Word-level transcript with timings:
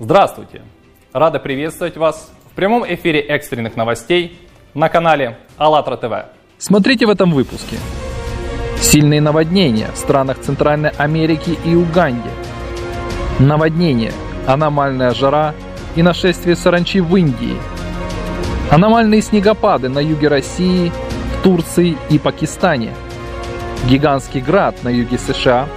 Здравствуйте! 0.00 0.62
Рада 1.12 1.38
приветствовать 1.38 1.96
вас 1.96 2.32
в 2.50 2.56
прямом 2.56 2.84
эфире 2.84 3.20
экстренных 3.20 3.76
новостей 3.76 4.40
на 4.74 4.88
канале 4.88 5.38
АЛЛАТРА 5.56 5.96
ТВ. 5.96 6.12
Смотрите 6.58 7.06
в 7.06 7.10
этом 7.10 7.30
выпуске. 7.30 7.76
Сильные 8.80 9.20
наводнения 9.20 9.86
в 9.94 9.96
странах 9.96 10.40
Центральной 10.40 10.90
Америки 10.90 11.56
и 11.64 11.76
Уганде. 11.76 12.28
Наводнение, 13.38 14.12
аномальная 14.48 15.12
жара 15.14 15.54
и 15.94 16.02
нашествие 16.02 16.56
саранчи 16.56 17.00
в 17.00 17.14
Индии. 17.14 17.56
Аномальные 18.72 19.22
снегопады 19.22 19.88
на 19.88 20.00
юге 20.00 20.26
России, 20.26 20.90
в 21.38 21.44
Турции 21.44 21.96
и 22.10 22.18
Пакистане. 22.18 22.92
Гигантский 23.88 24.40
град 24.40 24.74
на 24.82 24.88
юге 24.88 25.18
США. 25.18 25.68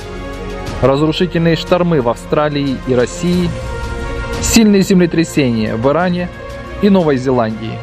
Разрушительные 0.82 1.56
штормы 1.56 2.02
в 2.02 2.10
Австралии 2.10 2.78
и 2.88 2.96
России. 2.96 3.48
Сильные 4.42 4.84
землетрясения 4.84 5.76
в 5.76 5.88
Иране 5.90 6.30
и 6.84 6.90
Новой 6.90 7.18
Зеландии. 7.18 7.74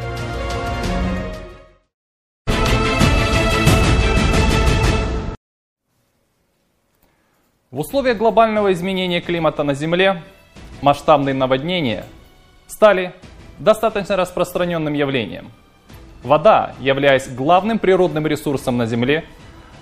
В 7.73 7.81
условиях 7.81 8.19
глобального 8.19 8.73
изменения 8.73 9.21
климата 9.21 9.65
на 9.65 9.75
Земле 9.75 10.23
масштабные 10.81 11.35
наводнения 11.35 12.05
стали 12.69 13.13
достаточно 13.59 14.17
распространенным 14.17 14.95
явлением. 14.95 15.51
Вода, 16.23 16.75
являясь 16.81 17.29
главным 17.29 17.81
природным 17.81 18.29
ресурсом 18.29 18.77
на 18.77 18.87
Земле, 18.87 19.25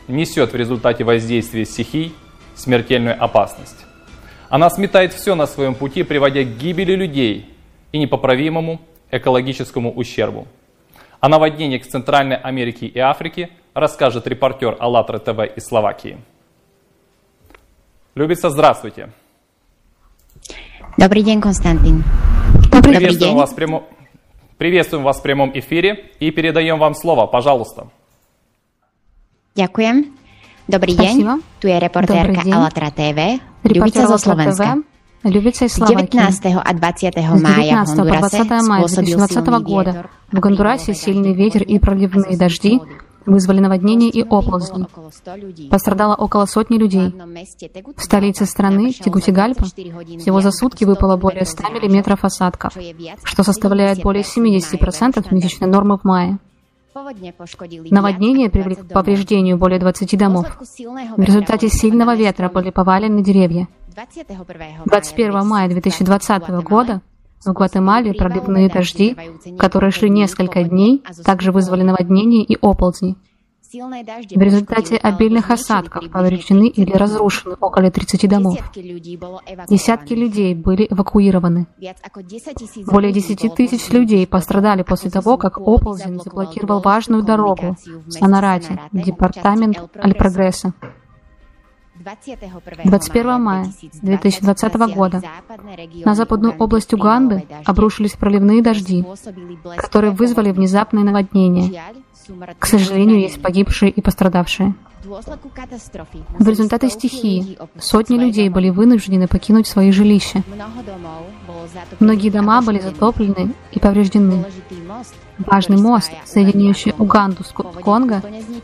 несет 0.08 0.52
в 0.52 0.56
результате 0.56 1.04
воздействия 1.04 1.66
стихий 1.66 2.14
смертельную 2.54 3.22
опасность. 3.22 3.84
Она 4.52 4.68
сметает 4.68 5.14
все 5.14 5.34
на 5.34 5.46
своем 5.46 5.74
пути, 5.74 6.02
приводя 6.02 6.44
к 6.44 6.58
гибели 6.58 6.94
людей 6.94 7.48
и 7.90 7.98
непоправимому 7.98 8.82
экологическому 9.10 9.90
ущербу. 9.90 10.46
О 11.20 11.30
наводнениях 11.30 11.84
в 11.84 11.88
Центральной 11.88 12.36
Америке 12.36 12.84
и 12.84 12.98
Африке 12.98 13.48
расскажет 13.72 14.26
репортер 14.26 14.76
АЛЛАТРА 14.78 15.18
ТВ 15.20 15.56
из 15.56 15.64
Словакии. 15.64 16.18
Любица, 18.14 18.50
здравствуйте. 18.50 19.08
Добрый 20.98 21.22
день, 21.22 21.40
Константин. 21.40 22.04
Добрый 22.70 22.96
Приветствуем 22.96 23.30
день. 23.32 23.38
Вас 23.38 23.54
прямо... 23.54 23.84
Приветствуем 24.58 25.02
вас 25.02 25.18
в 25.20 25.22
прямом 25.22 25.52
эфире 25.54 26.10
и 26.20 26.30
передаем 26.30 26.78
вам 26.78 26.94
слово, 26.94 27.26
пожалуйста. 27.26 27.88
Ďakujem. 29.56 30.12
Dobrý 30.68 30.92
deň, 30.92 31.40
tu 31.58 31.72
je 31.72 31.78
reportérka 31.80 32.44
Alatra 32.44 32.92
TV, 32.92 33.40
Ľubica 33.64 34.06
zo 34.06 34.18
Slovenska. 34.18 34.82
Любица 35.24 35.66
из 35.66 35.74
Словакии. 35.74 36.18
19 36.18 36.56
а 36.64 36.74
20 36.74 37.16
мая 37.40 37.84
19 37.84 37.96
по 37.96 38.04
20 38.04 38.50
мая 38.66 38.86
2020 38.86 39.46
года 39.62 40.06
в 40.32 40.40
Гондурасе 40.40 40.94
сильный 40.94 41.32
ветер 41.32 41.62
и 41.62 41.78
проливные 41.78 42.36
дожди 42.36 42.80
вызвали 43.24 43.60
наводнения 43.60 44.10
и 44.10 44.24
оползни. 44.24 44.86
Пострадало 45.70 46.16
около 46.16 46.46
сотни 46.46 46.76
людей. 46.76 47.14
В 47.96 48.02
столице 48.02 48.46
страны, 48.46 48.92
Тегутигальпа, 48.92 49.64
всего 49.64 50.40
за 50.40 50.50
сутки 50.50 50.84
выпало 50.84 51.16
более 51.16 51.44
100 51.44 51.62
мм 51.68 52.18
осадков, 52.20 52.72
что 53.22 53.44
составляет 53.44 54.02
более 54.02 54.24
70% 54.24 55.32
месячной 55.32 55.70
нормы 55.70 55.98
в 55.98 56.04
мае. 56.04 56.38
Наводнение 56.94 58.50
привели 58.50 58.74
к 58.74 58.88
повреждению 58.88 59.56
более 59.56 59.78
20 59.78 60.18
домов. 60.18 60.46
В 61.16 61.22
результате 61.22 61.68
сильного 61.68 62.14
ветра 62.14 62.48
были 62.50 62.70
повалены 62.70 63.22
деревья. 63.22 63.68
21 64.84 65.46
мая 65.46 65.68
2020 65.68 66.48
года 66.62 67.00
в 67.44 67.52
Гватемале 67.52 68.12
проливные 68.12 68.68
дожди, 68.68 69.16
которые 69.58 69.90
шли 69.90 70.10
несколько 70.10 70.62
дней, 70.62 71.02
также 71.24 71.50
вызвали 71.50 71.82
наводнения 71.82 72.44
и 72.44 72.56
оползни. 72.60 73.16
В 73.72 74.40
результате 74.40 74.96
обильных 74.96 75.50
осадков 75.50 76.10
повреждены 76.10 76.68
или 76.68 76.92
разрушены 76.92 77.56
около 77.58 77.90
30 77.90 78.28
домов. 78.28 78.58
Десятки 79.68 80.12
людей 80.12 80.54
были 80.54 80.86
эвакуированы. 80.90 81.66
Более 82.86 83.12
10 83.12 83.54
тысяч 83.54 83.88
людей 83.90 84.26
пострадали 84.26 84.82
после 84.82 85.10
того, 85.10 85.38
как 85.38 85.58
оползень 85.58 86.20
заблокировал 86.20 86.80
важную 86.82 87.22
дорогу 87.22 87.76
в 88.06 88.10
Санарате, 88.10 88.78
департамент 88.92 89.78
Аль-Прогресса. 89.96 90.74
21 92.84 93.40
мая 93.40 93.66
2020 94.02 94.74
года 94.94 95.22
на 96.04 96.14
западную 96.14 96.54
область 96.58 96.92
Уганды 96.92 97.46
обрушились 97.64 98.12
проливные 98.12 98.62
дожди, 98.62 99.04
которые 99.76 100.10
вызвали 100.10 100.50
внезапное 100.50 101.04
наводнение. 101.04 101.80
К 102.58 102.66
сожалению, 102.66 103.20
есть 103.20 103.40
погибшие 103.42 103.90
и 103.90 104.00
пострадавшие. 104.00 104.74
В 105.04 106.48
результате 106.48 106.88
стихии 106.88 107.58
сотни 107.78 108.16
людей 108.16 108.48
были 108.48 108.70
вынуждены 108.70 109.26
покинуть 109.26 109.66
свои 109.66 109.90
жилища. 109.90 110.42
Многие 111.98 112.30
дома 112.30 112.62
были 112.62 112.78
затоплены 112.78 113.52
и 113.72 113.80
повреждены. 113.80 114.44
Важный 115.38 115.76
мост, 115.76 116.12
соединяющий 116.24 116.94
Уганду 116.98 117.42
с 117.42 117.52
Конго, 117.52 118.22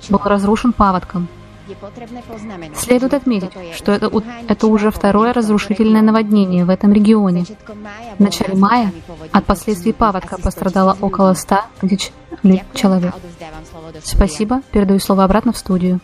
был 0.08 0.20
разрушен 0.24 0.72
паводком– 0.72 1.28
Следует 2.74 3.14
отметить, 3.14 3.50
что 3.74 3.92
это, 3.92 4.10
это 4.48 4.66
уже 4.66 4.90
второе 4.90 5.32
разрушительное 5.32 6.02
наводнение 6.02 6.64
в 6.64 6.70
этом 6.70 6.92
регионе. 6.92 7.44
В 8.18 8.20
начале 8.20 8.54
мая 8.54 8.92
от 9.32 9.44
последствий 9.44 9.92
паводка 9.92 10.38
пострадало 10.38 10.96
около 11.00 11.34
100 11.34 11.56
тысяч 11.80 12.12
человек. 12.74 13.14
Спасибо. 14.02 14.62
Передаю 14.72 14.98
слово 15.00 15.24
обратно 15.24 15.52
в 15.52 15.58
студию. 15.58 16.00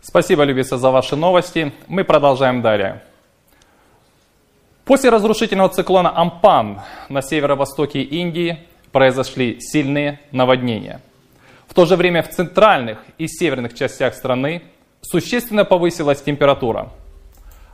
Спасибо, 0.00 0.44
Любица, 0.44 0.78
за 0.78 0.90
ваши 0.90 1.16
новости. 1.16 1.72
Мы 1.86 2.04
продолжаем 2.04 2.62
далее. 2.62 3.02
После 4.84 5.10
разрушительного 5.10 5.68
циклона 5.68 6.16
Ампан 6.16 6.80
на 7.08 7.22
северо-востоке 7.22 8.02
Индии 8.02 8.58
произошли 8.90 9.58
сильные 9.60 10.20
наводнения– 10.32 11.00
в 11.72 11.74
то 11.74 11.86
же 11.86 11.96
время 11.96 12.22
в 12.22 12.28
центральных 12.28 12.98
и 13.16 13.26
северных 13.26 13.72
частях 13.72 14.12
страны 14.12 14.62
существенно 15.00 15.64
повысилась 15.64 16.20
температура. 16.20 16.90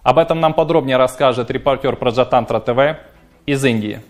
Об 0.04 0.18
этом 0.18 0.38
нам 0.38 0.54
подробнее 0.54 0.96
расскажет 0.96 1.50
репортер 1.50 1.96
Праджатантра 1.96 2.60
ТВ 2.60 3.00
из 3.44 3.64
Индии. 3.64 4.00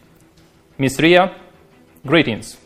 Мисс 0.77 0.99
Рия, 0.99 1.33
greetings. 2.07 2.57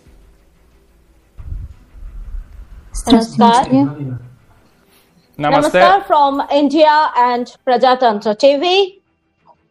Namaskar. 3.06 4.18
Namaskar 5.38 6.06
from 6.06 6.42
India 6.52 7.10
and 7.16 7.46
Prajatantra 7.66 8.36
TV. 8.36 8.98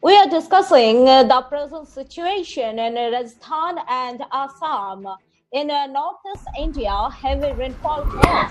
We 0.02 0.18
are 0.18 0.28
discussing 0.28 1.08
uh, 1.08 1.24
the 1.24 1.42
present 1.44 1.88
situation 1.88 2.80
in 2.80 2.96
Rajasthan 2.96 3.78
and 3.88 4.24
Assam. 4.32 5.08
Uh, 5.54 5.68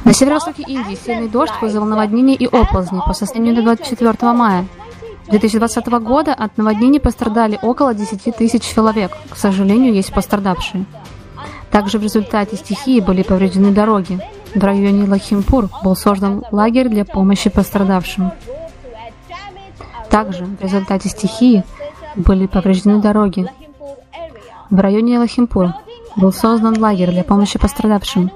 на 0.04 0.12
северо-востоке 0.12 0.64
Индии 0.64 0.94
сильный 0.94 1.30
дождь 1.30 1.54
вызвал 1.62 1.86
наводнение 1.86 2.36
и 2.36 2.44
оползни 2.44 3.00
по 3.06 3.14
состоянию 3.14 3.54
до 3.54 3.62
24 3.62 4.32
мая. 4.34 4.66
2020 5.28 5.86
года 6.02 6.34
от 6.34 6.58
наводнений 6.58 7.00
пострадали 7.00 7.58
около 7.62 7.94
10 7.94 8.36
тысяч 8.36 8.64
человек. 8.64 9.16
К 9.30 9.36
сожалению, 9.36 9.94
есть 9.94 10.12
пострадавшие. 10.12 10.84
Также 11.70 11.98
в 11.98 12.02
результате 12.02 12.56
стихии 12.56 13.00
были 13.00 13.22
повреждены 13.22 13.70
дороги. 13.70 14.20
В 14.54 14.62
районе 14.62 15.08
Лахимпур 15.08 15.70
был 15.82 15.96
создан 15.96 16.44
лагерь 16.50 16.90
для 16.90 17.06
помощи 17.06 17.48
пострадавшим. 17.48 18.32
Также 20.10 20.44
в 20.44 20.60
результате 20.60 21.08
стихии 21.08 21.64
были 22.14 22.46
повреждены 22.46 23.00
дороги. 23.00 23.50
В 24.68 24.78
районе 24.78 25.18
Лахимпур 25.18 25.72
был 26.16 26.32
создан 26.32 26.78
лагерь 26.78 27.10
для 27.10 27.24
помощи 27.24 27.58
пострадавшим. 27.58 28.30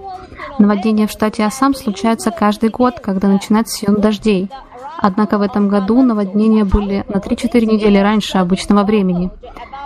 Наводнения 0.59 1.07
в 1.07 1.11
штате 1.11 1.45
Ассам 1.45 1.75
случаются 1.75 2.31
каждый 2.31 2.71
год, 2.71 3.01
когда 3.01 3.29
начинается 3.29 3.77
сезон 3.77 4.01
дождей. 4.01 4.51
Однако 4.99 5.39
в 5.39 5.43
этом 5.43 5.69
году 5.69 6.03
наводнения 6.03 6.65
были 6.65 7.05
на 7.09 7.19
3-4 7.19 7.67
недели 7.67 7.99
раньше 7.99 8.39
обычного 8.39 8.85
времени. 8.85 9.31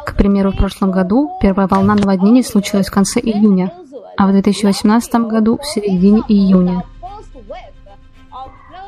К 0.04 0.14
примеру, 0.14 0.52
в 0.52 0.56
прошлом 0.56 0.90
году 0.90 1.30
первая 1.40 1.66
волна 1.66 1.94
наводнений 1.94 2.44
случилась 2.44 2.88
в 2.88 2.92
конце 2.92 3.20
июня, 3.20 3.72
а 4.16 4.26
в 4.26 4.32
2018 4.32 5.14
году 5.26 5.58
в 5.58 5.66
середине 5.66 6.22
июня. 6.28 6.84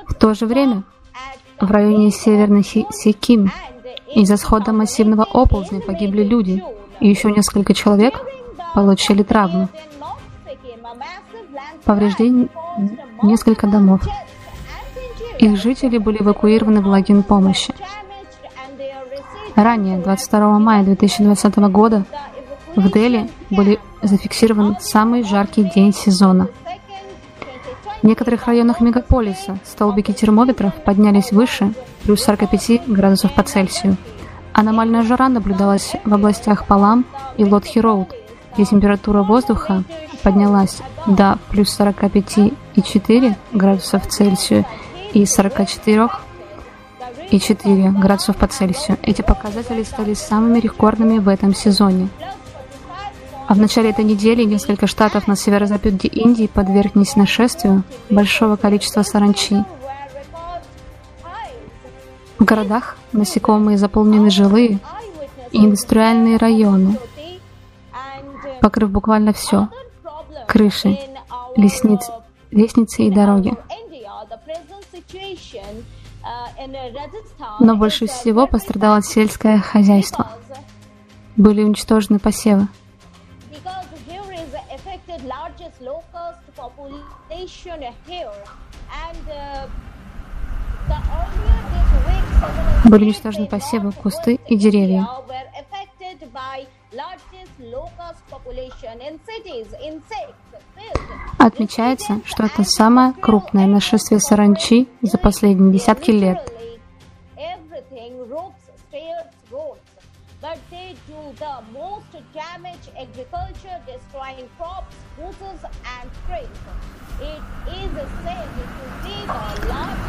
В 0.08 0.14
то 0.14 0.34
же 0.34 0.46
время 0.46 0.82
в 1.60 1.70
районе 1.70 2.10
Северной 2.10 2.62
Секим 2.62 3.50
из-за 4.14 4.36
схода 4.36 4.72
массивного 4.72 5.24
оползня 5.24 5.80
погибли 5.80 6.22
люди, 6.24 6.62
и 7.00 7.08
еще 7.08 7.30
несколько 7.30 7.74
человек 7.74 8.20
получили 8.74 9.22
травмы. 9.22 9.68
Повреждены 11.84 12.48
несколько 13.22 13.66
домов. 13.66 14.02
Их 15.38 15.56
жители 15.56 15.98
были 15.98 16.20
эвакуированы 16.20 16.80
в 16.80 16.86
лагерь 16.86 17.22
помощи. 17.22 17.74
Ранее, 19.56 19.98
22 19.98 20.58
мая 20.58 20.84
2020 20.84 21.56
года, 21.70 22.04
в 22.76 22.90
Дели 22.90 23.28
были 23.50 23.80
зафиксирован 24.02 24.76
самый 24.80 25.22
жаркий 25.22 25.64
день 25.64 25.92
сезона. 25.92 26.48
В 28.00 28.04
некоторых 28.04 28.46
районах 28.46 28.80
мегаполиса 28.80 29.58
столбики 29.64 30.12
термометров 30.12 30.74
поднялись 30.84 31.32
выше 31.32 31.74
плюс 32.04 32.22
45 32.22 32.86
градусов 32.86 33.34
по 33.34 33.42
Цельсию. 33.42 33.96
Аномальная 34.52 35.02
жара 35.02 35.28
наблюдалась 35.28 35.92
в 36.04 36.14
областях 36.14 36.66
Палам 36.66 37.04
и 37.36 37.44
Лотхи-Роуд, 37.44 38.14
где 38.54 38.64
температура 38.64 39.22
воздуха 39.22 39.84
поднялась 40.22 40.78
до 41.06 41.38
плюс 41.50 41.78
45,4 41.78 43.34
градусов 43.52 44.06
Цельсия 44.08 44.66
и 45.12 45.22
44,4 45.22 47.98
градусов 47.98 48.36
по 48.36 48.46
Цельсию. 48.46 48.96
Эти 49.02 49.22
показатели 49.22 49.82
стали 49.82 50.14
самыми 50.14 50.60
рекордными 50.60 51.18
в 51.18 51.28
этом 51.28 51.54
сезоне. 51.54 52.08
А 53.46 53.54
в 53.54 53.58
начале 53.58 53.90
этой 53.90 54.04
недели 54.04 54.44
несколько 54.44 54.86
штатов 54.86 55.26
на 55.26 55.34
северо-западе 55.34 56.06
Индии 56.06 56.46
подверглись 56.46 57.16
нашествию 57.16 57.82
большого 58.08 58.54
количества 58.54 59.02
саранчи. 59.02 59.64
В 62.38 62.44
городах 62.44 62.96
насекомые 63.12 63.76
заполнены 63.76 64.30
жилые 64.30 64.78
и 65.50 65.58
индустриальные 65.58 66.36
районы, 66.36 66.96
покрыв 68.60 68.90
буквально 68.90 69.32
все– 69.32 69.68
крыши, 70.48 70.98
лестниц, 71.56 72.08
лестницы 72.50 73.02
и 73.02 73.10
дороги. 73.10 73.54
Но 77.60 77.76
больше 77.76 78.06
всего 78.06 78.46
пострадало 78.46 79.02
сельское 79.02 79.58
хозяйство. 79.58 80.28
Были 81.36 81.62
уничтожены 81.62 82.18
посевы– 82.18 82.68
были 92.84 93.04
уничтожены 93.04 93.46
посевы, 93.46 93.92
кусты 93.92 94.38
и 94.48 94.56
деревья. 94.56 95.06
Отмечается, 101.38 102.20
что 102.24 102.44
это 102.44 102.64
самое 102.64 103.12
крупное 103.12 103.66
нашествие 103.66 104.20
саранчи 104.20 104.88
за 105.02 105.18
последние 105.18 105.72
десятки 105.72 106.10
лет. 106.10 106.38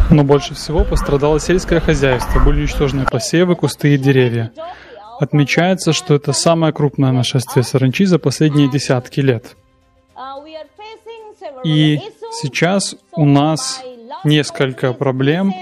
Но 0.09 0.23
больше 0.23 0.53
всего 0.55 0.83
пострадало 0.83 1.39
сельское 1.39 1.79
хозяйство, 1.79 2.39
были 2.39 2.61
уничтожены 2.61 3.05
посевы, 3.05 3.55
кусты 3.55 3.95
и 3.95 3.97
деревья. 3.97 4.51
Отмечается, 5.21 5.93
что 5.93 6.15
это 6.15 6.33
самое 6.33 6.73
крупное 6.73 7.11
нашествие 7.11 7.61
саранчи 7.61 8.05
за 8.05 8.17
последние 8.17 8.67
десятки 8.67 9.19
лет. 9.19 9.55
И 11.63 11.99
сейчас 12.41 12.95
у 13.11 13.25
нас 13.25 13.83
несколько 14.23 14.93
проблем, 14.93 15.53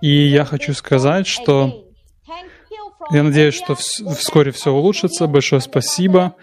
и 0.00 0.08
я 0.08 0.44
хочу 0.44 0.74
сказать, 0.74 1.28
что 1.28 1.84
я 3.12 3.22
надеюсь, 3.22 3.54
что 3.54 3.76
вскоре 3.76 4.50
все 4.50 4.72
улучшится. 4.72 5.28
Большое 5.28 5.60
спасибо. 5.60 6.34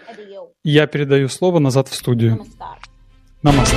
Я 0.62 0.86
передаю 0.86 1.28
слово 1.28 1.58
назад 1.58 1.88
в 1.88 1.94
студию. 1.94 2.46
Намасте. 3.42 3.76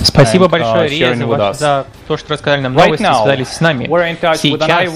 Спасибо 0.00 0.48
большое, 0.48 0.88
Рия, 0.88 1.14
за, 1.14 1.26
ваш, 1.26 1.56
за 1.56 1.86
то, 2.08 2.16
что 2.16 2.32
рассказали 2.32 2.62
нам 2.62 2.72
новости, 2.72 3.02
right 3.02 3.14
связались 3.14 3.48
с 3.48 3.60
нами. 3.60 3.84
Сейчас 4.38 4.90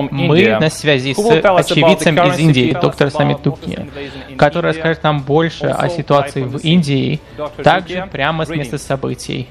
мы 0.00 0.58
на 0.58 0.70
связи 0.70 1.12
с 1.12 1.18
очевидцем 1.18 2.18
из 2.18 2.38
Индии, 2.38 2.74
доктор 2.80 3.10
Самит 3.10 3.42
Дукни, 3.42 3.90
который 4.38 4.72
расскажет 4.72 5.02
нам 5.02 5.20
больше 5.20 5.66
о 5.66 5.90
ситуации 5.90 6.42
в 6.42 6.56
Индии, 6.58 7.20
также 7.62 8.08
прямо 8.10 8.46
с 8.46 8.48
места 8.48 8.78
событий. 8.78 9.46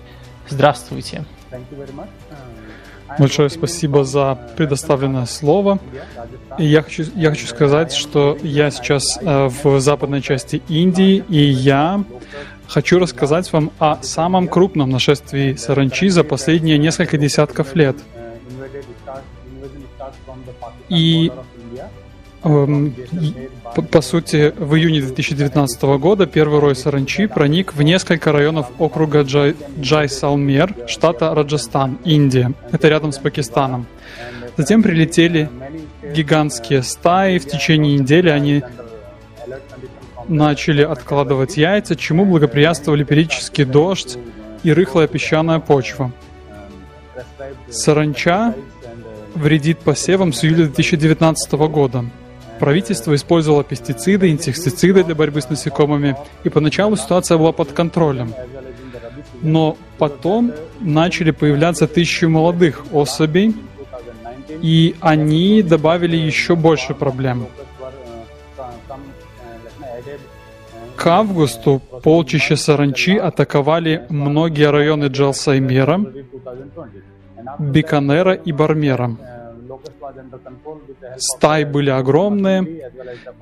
Здравствуйте. 0.50 1.24
Большое 3.20 3.50
спасибо 3.52 4.04
за 4.04 4.40
предоставленное 4.58 5.28
слово. 5.28 5.78
И 6.58 6.66
я 6.66 6.82
хочу, 6.82 7.04
я 7.16 7.30
хочу 7.30 7.46
сказать, 7.46 7.94
что 7.94 8.38
я 8.42 8.72
сейчас 8.72 9.20
э, 9.22 9.50
в 9.64 9.80
западной 9.80 10.22
части 10.22 10.64
Индии, 10.68 11.24
и 11.30 11.38
я 11.38 12.04
хочу 12.68 13.00
рассказать 13.00 13.52
вам 13.54 13.72
о 13.80 14.02
самом 14.02 14.48
крупном 14.48 14.90
нашествии 14.90 15.56
саранчи 15.56 16.10
за 16.10 16.24
последние 16.24 16.78
несколько 16.78 17.18
десятков 17.18 17.76
лет. 17.76 17.98
И 20.90 21.32
Эм, 22.44 22.94
по, 23.90 24.02
сути, 24.02 24.54
в 24.58 24.76
июне 24.76 25.00
2019 25.00 25.82
года 25.98 26.26
первый 26.26 26.60
рой 26.60 26.76
саранчи 26.76 27.28
проник 27.28 27.74
в 27.74 27.82
несколько 27.82 28.34
районов 28.34 28.70
округа 28.80 29.22
Джай, 29.22 29.56
Джайсалмер, 29.80 30.76
штата 30.88 31.34
Раджастан, 31.34 32.00
Индия. 32.04 32.54
Это 32.72 32.90
рядом 32.90 33.14
с 33.14 33.18
Пакистаном. 33.18 33.86
Затем 34.58 34.84
прилетели 34.84 35.50
гигантские 36.14 36.84
стаи. 36.84 37.38
В 37.38 37.48
течение 37.48 37.98
недели 37.98 38.30
они 38.30 38.62
начали 40.28 40.84
откладывать 40.84 41.58
яйца, 41.58 41.96
чему 41.96 42.26
благоприятствовали 42.26 43.04
периодический 43.04 43.66
дождь 43.66 44.18
и 44.64 44.74
рыхлая 44.74 45.08
песчаная 45.08 45.60
почва. 45.60 46.12
Саранча 47.70 48.54
вредит 49.36 49.80
посевам 49.80 50.34
с 50.34 50.44
июля 50.44 50.66
2019 50.66 51.52
года. 51.54 52.06
Правительство 52.60 53.14
использовало 53.16 53.64
пестициды, 53.64 54.32
инсектициды 54.32 55.04
для 55.04 55.16
борьбы 55.16 55.42
с 55.42 55.50
насекомыми, 55.50 56.16
и 56.44 56.50
поначалу 56.50 56.96
ситуация 56.96 57.38
была 57.38 57.52
под 57.52 57.72
контролем. 57.72 58.34
Но 59.42 59.78
потом 59.98 60.54
начали 60.80 61.32
появляться 61.32 61.88
тысячи 61.88 62.26
молодых 62.26 62.86
особей, 62.94 63.56
и 64.62 64.96
они 65.02 65.62
добавили 65.62 66.16
еще 66.16 66.56
больше 66.56 66.94
проблем. 66.94 67.48
К 70.96 71.08
августу 71.08 71.82
полчища 72.04 72.56
саранчи 72.56 73.18
атаковали 73.18 74.06
многие 74.10 74.70
районы 74.70 75.06
Джалсаймера, 75.06 76.02
Биканера 77.60 78.34
и 78.34 78.52
Бармера. 78.52 79.16
Стаи 81.18 81.64
были 81.64 81.90
огромные, 81.90 82.92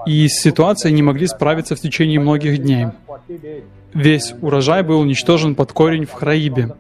и 0.06 0.28
с 0.28 0.42
ситуацией 0.42 0.94
не 0.94 1.04
могли 1.04 1.28
справиться 1.28 1.76
в 1.76 1.80
течение 1.80 2.20
многих 2.20 2.58
дней. 2.58 2.88
Весь 3.94 4.34
урожай 4.42 4.84
был 4.84 5.00
уничтожен 5.00 5.56
под 5.56 5.72
корень 5.74 6.06
в 6.06 6.12
Храибе. 6.12 6.76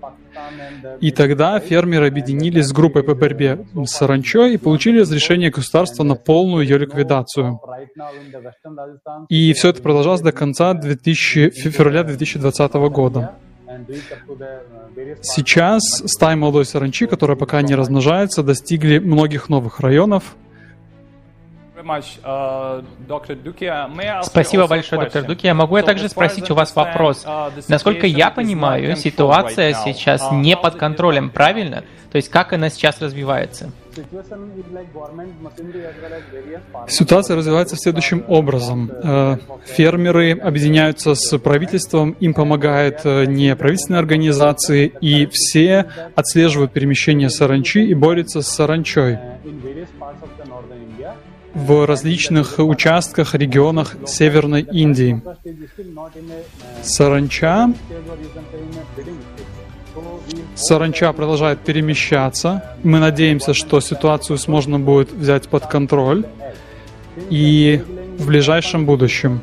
И 0.99 1.11
тогда 1.11 1.59
фермеры 1.59 2.07
объединились 2.07 2.67
с 2.67 2.73
группой 2.73 3.03
по 3.03 3.15
борьбе 3.15 3.65
с 3.85 3.91
саранчой 3.91 4.53
и 4.53 4.57
получили 4.57 5.01
разрешение 5.01 5.49
государства 5.49 6.03
на 6.03 6.15
полную 6.15 6.63
ее 6.63 6.77
ликвидацию. 6.77 7.59
И 9.29 9.53
все 9.53 9.69
это 9.69 9.81
продолжалось 9.81 10.21
до 10.21 10.31
конца 10.31 10.73
2000, 10.73 11.49
февраля 11.51 12.03
2020 12.03 12.73
года. 12.73 13.35
Сейчас 15.21 15.81
стаи 16.05 16.35
молодой 16.35 16.65
саранчи, 16.65 17.07
которая 17.07 17.37
пока 17.37 17.61
не 17.61 17.75
размножается, 17.75 18.43
достигли 18.43 18.99
многих 18.99 19.49
новых 19.49 19.79
районов. 19.79 20.35
Спасибо 24.23 24.67
большое, 24.67 25.01
доктор 25.01 25.23
Дуки. 25.23 25.47
Я 25.47 25.53
могу 25.53 25.77
я 25.77 25.83
также 25.83 26.09
спросить 26.09 26.49
у 26.49 26.55
вас 26.55 26.75
вопрос? 26.75 27.25
Насколько 27.67 28.07
я 28.07 28.29
понимаю, 28.29 28.95
ситуация 28.95 29.73
сейчас 29.73 30.31
не 30.31 30.55
под 30.55 30.75
контролем, 30.75 31.29
правильно? 31.29 31.83
То 32.11 32.17
есть 32.17 32.29
как 32.29 32.51
она 32.51 32.69
сейчас 32.69 33.01
развивается? 33.01 33.71
Ситуация 36.87 37.37
развивается 37.37 37.75
следующим 37.77 38.25
образом. 38.27 38.91
Э, 38.91 39.37
фермеры 39.65 40.37
объединяются 40.37 41.15
с 41.15 41.37
правительством, 41.37 42.11
им 42.19 42.33
помогают 42.33 43.01
э, 43.05 43.25
неправительственные 43.25 43.99
организации, 43.99 44.91
и 45.01 45.27
все 45.31 45.85
отслеживают 46.15 46.73
перемещение 46.73 47.29
саранчи 47.29 47.79
и 47.79 47.93
борются 47.93 48.41
с 48.41 48.47
саранчой 48.47 49.17
в 51.53 51.85
различных 51.85 52.59
участках, 52.59 53.35
регионах 53.35 53.95
Северной 54.05 54.61
Индии. 54.61 55.21
Саранча 56.81 57.73
Саранча 60.55 61.11
продолжает 61.13 61.59
перемещаться. 61.59 62.75
Мы 62.83 62.99
надеемся, 62.99 63.53
что 63.53 63.81
ситуацию 63.81 64.37
сможно 64.37 64.79
будет 64.79 65.11
взять 65.11 65.47
под 65.49 65.65
контроль 65.65 66.25
и 67.29 67.81
в 68.17 68.27
ближайшем 68.27 68.85
будущем. 68.85 69.41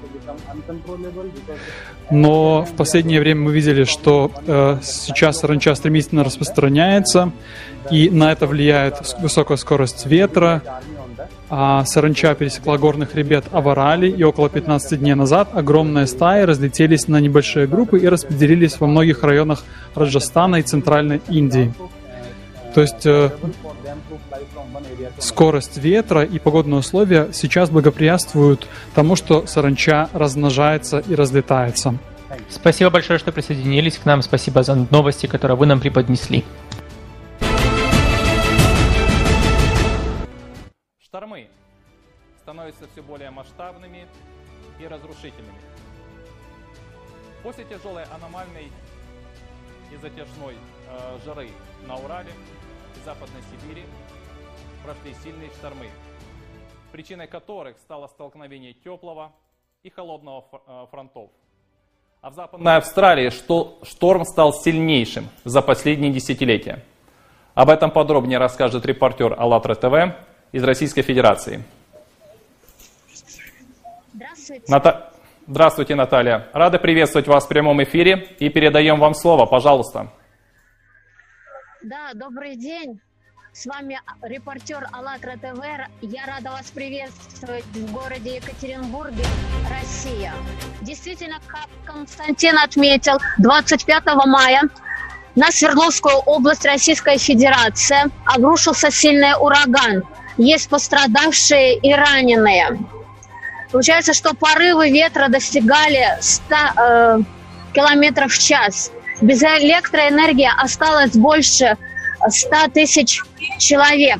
Но 2.11 2.65
в 2.65 2.73
последнее 2.75 3.21
время 3.21 3.43
мы 3.43 3.53
видели, 3.53 3.85
что 3.85 4.31
э, 4.47 4.79
сейчас 4.83 5.41
саранча 5.41 5.75
стремительно 5.75 6.25
распространяется, 6.25 7.33
и 7.91 8.09
на 8.09 8.33
это 8.33 8.47
влияет 8.47 9.15
высокая 9.21 9.59
скорость 9.59 10.07
ветра, 10.07 10.62
а 11.50 11.85
саранча 11.85 12.35
пересекла 12.35 12.78
горный 12.78 13.07
хребет 13.07 13.45
Аварали, 13.52 14.09
и 14.09 14.23
около 14.23 14.49
15 14.49 14.99
дней 14.99 15.14
назад 15.14 15.49
огромные 15.55 16.07
стаи 16.07 16.43
разлетелись 16.43 17.09
на 17.09 17.21
небольшие 17.21 17.67
группы 17.67 17.99
и 17.99 18.09
распределились 18.09 18.78
во 18.81 18.87
многих 18.87 19.23
районах 19.23 19.64
Раджастана 19.95 20.57
и 20.57 20.62
Центральной 20.62 21.21
Индии. 21.28 21.73
То 22.75 22.83
есть 22.83 23.07
э, 23.07 23.31
скорость 25.19 25.78
ветра 25.78 26.23
и 26.23 26.38
погодные 26.38 26.81
условия 26.81 27.28
сейчас 27.33 27.71
благоприятствуют 27.71 28.69
тому, 28.95 29.17
что 29.17 29.47
саранча 29.47 30.09
размножается 30.12 30.99
и 30.99 31.14
разлетается. 31.14 31.99
Спасибо 32.50 32.90
большое, 32.90 33.19
что 33.19 33.33
присоединились 33.33 33.97
к 33.97 34.05
нам. 34.05 34.23
Спасибо 34.23 34.62
за 34.62 34.75
новости, 34.90 35.26
которые 35.26 35.57
вы 35.57 35.67
нам 35.67 35.81
преподнесли. 35.81 36.45
Становятся 42.59 42.88
все 42.88 43.03
более 43.03 43.31
масштабными 43.31 44.09
и 44.81 44.87
разрушительными. 44.88 45.61
После 47.45 47.65
тяжелой 47.65 48.03
аномальной 48.12 48.73
и 49.93 49.97
затяжной 49.97 50.57
э, 50.88 51.19
жары 51.25 51.50
на 51.87 51.97
Урале 51.97 52.33
и 52.97 53.05
Западной 53.05 53.43
Сибири 53.43 53.85
прошли 54.85 55.15
сильные 55.23 55.50
штормы, 55.50 55.87
причиной 56.91 57.29
которых 57.29 57.79
стало 57.79 58.09
столкновение 58.09 58.73
теплого 58.73 59.31
и 59.85 59.91
холодного 59.91 60.45
э, 60.67 60.87
фронтов. 60.91 61.31
А 62.21 62.31
в 62.31 62.35
Западной 62.35 62.77
Австралии 62.77 63.31
шторм 63.85 64.25
стал 64.25 64.53
сильнейшим 64.53 65.29
за 65.45 65.62
последние 65.62 66.12
десятилетия. 66.12 66.85
Об 67.55 67.71
этом 67.71 67.93
подробнее 67.93 68.38
расскажет 68.38 68.85
репортер 68.85 69.37
АЛЛАТРА 69.38 69.75
ТВ 69.77 70.17
из 70.50 70.65
Российской 70.65 71.03
Федерации. 71.03 71.62
Ната... 74.69 75.12
Здравствуйте, 75.47 75.95
Наталья. 75.95 76.49
Рада 76.52 76.78
приветствовать 76.78 77.26
вас 77.26 77.47
в 77.47 77.49
прямом 77.49 77.83
эфире 77.83 78.28
и 78.38 78.50
передаем 78.50 79.00
вам 79.00 79.14
слово. 79.14 79.47
Пожалуйста. 79.47 80.12
Да, 81.83 82.11
добрый 82.14 82.57
день. 82.57 83.00
С 83.55 83.64
вами 83.64 83.99
репортер 84.23 84.87
АЛЛАТРА 84.93 85.37
ТВ. 85.38 85.64
Я 86.02 86.26
рада 86.26 86.50
вас 86.50 86.71
приветствовать 86.71 87.64
в 87.64 87.93
городе 87.93 88.37
Екатеринбурге, 88.37 89.25
Россия. 89.71 90.33
Действительно, 90.83 91.38
как 91.47 91.67
Константин 91.87 92.59
отметил, 92.59 93.19
25 93.38 94.05
мая 94.26 94.62
на 95.35 95.50
Свердловскую 95.50 96.17
область 96.26 96.67
Российской 96.67 97.17
Федерации 97.17 98.11
обрушился 98.26 98.90
сильный 98.90 99.33
ураган– 99.40 100.05
есть 100.38 100.69
пострадавшие 100.69 101.76
и 101.76 101.93
раненые. 101.93 102.78
Получается, 103.71 104.15
что 104.15 104.35
порывы 104.35 104.91
ветра 104.91 105.29
достигали 105.29 106.17
100 106.21 106.55
э, 106.55 107.19
километров 107.75 108.33
в 108.33 108.39
час. 108.39 108.91
Без 109.21 109.43
электроэнергии 109.43 110.51
осталось 110.63 111.13
больше 111.13 111.77
100 112.27 112.69
тысяч 112.73 113.23
человек. 113.59 114.19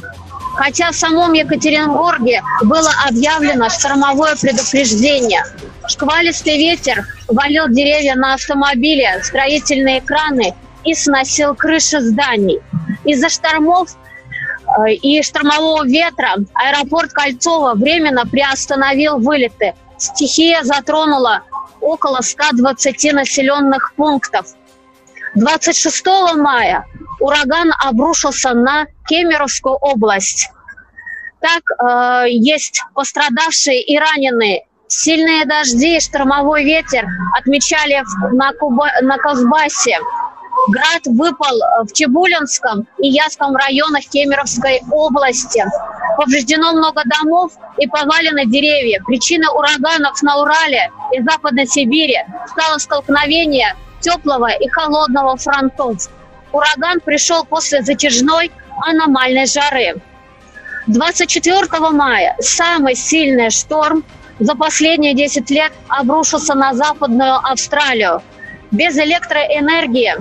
Хотя 0.57 0.90
в 0.90 0.97
самом 0.97 1.33
Екатеринбурге 1.35 2.43
было 2.62 2.90
объявлено 3.09 3.69
штормовое 3.69 4.35
предупреждение. 4.37 5.45
Шквалистый 5.88 6.59
ветер 6.59 7.07
валил 7.28 7.69
деревья 7.69 8.17
на 8.17 8.35
автомобили, 8.35 9.07
строительные 9.23 10.00
краны 10.00 10.55
и 10.85 10.95
сносил 10.95 11.55
крыши 11.55 12.00
зданий. 12.00 12.61
Из-за 13.05 13.28
штормов 13.28 13.90
и 14.87 15.23
штормового 15.23 15.87
ветра 15.87 16.37
аэропорт 16.54 17.12
Кольцово 17.12 17.75
временно 17.75 18.26
приостановил 18.26 19.18
вылеты. 19.18 19.75
Стихия 19.99 20.62
затронула 20.62 21.42
около 21.80 22.20
120 22.20 23.12
населенных 23.12 23.94
пунктов. 23.94 24.47
26 25.35 26.06
мая 26.37 26.85
ураган 27.20 27.73
обрушился 27.85 28.54
на 28.54 28.87
Кемеровскую 29.06 29.75
область. 29.75 30.50
Так, 31.40 31.62
э, 31.70 32.30
есть 32.30 32.82
пострадавшие 32.94 33.82
и 33.82 33.99
раненые. 33.99 34.64
Сильные 34.88 35.44
дожди 35.44 35.97
и 35.97 36.00
штормовой 36.00 36.64
ветер 36.64 37.06
отмечали 37.38 38.02
на, 38.32 38.52
Куба, 38.54 38.88
на 39.02 39.18
Казбасе. 39.18 39.99
Град 40.68 41.02
выпал 41.06 41.56
э, 41.56 41.84
в 41.84 41.92
Чебулинском 41.92 42.87
и 42.98 43.08
Яском 43.08 43.56
районах 43.56 44.04
Кемеровской 44.04 44.82
области. 44.90 45.64
Повреждено 46.16 46.72
много 46.72 47.02
домов 47.04 47.52
и 47.78 47.87
повалены 47.87 48.44
деревья. 48.44 49.00
Причиной 49.06 49.48
ураганов 49.48 50.22
на 50.22 50.40
Урале 50.40 50.90
и 51.12 51.22
Западной 51.22 51.66
Сибири 51.66 52.18
стало 52.48 52.78
столкновение 52.78 53.75
теплого 54.00 54.50
и 54.50 54.68
холодного 54.68 55.37
фронтов. 55.37 56.08
Ураган 56.52 57.00
пришел 57.00 57.44
после 57.44 57.82
затяжной 57.82 58.50
аномальной 58.82 59.46
жары. 59.46 60.02
24 60.87 61.66
мая 61.92 62.37
самый 62.40 62.94
сильный 62.94 63.50
шторм 63.50 64.04
за 64.38 64.54
последние 64.54 65.14
10 65.14 65.50
лет 65.50 65.72
обрушился 65.88 66.54
на 66.54 66.75
Западную 66.75 67.37
Австралию. 67.37 68.22
Без 68.70 68.96
электроэнергии 68.98 70.14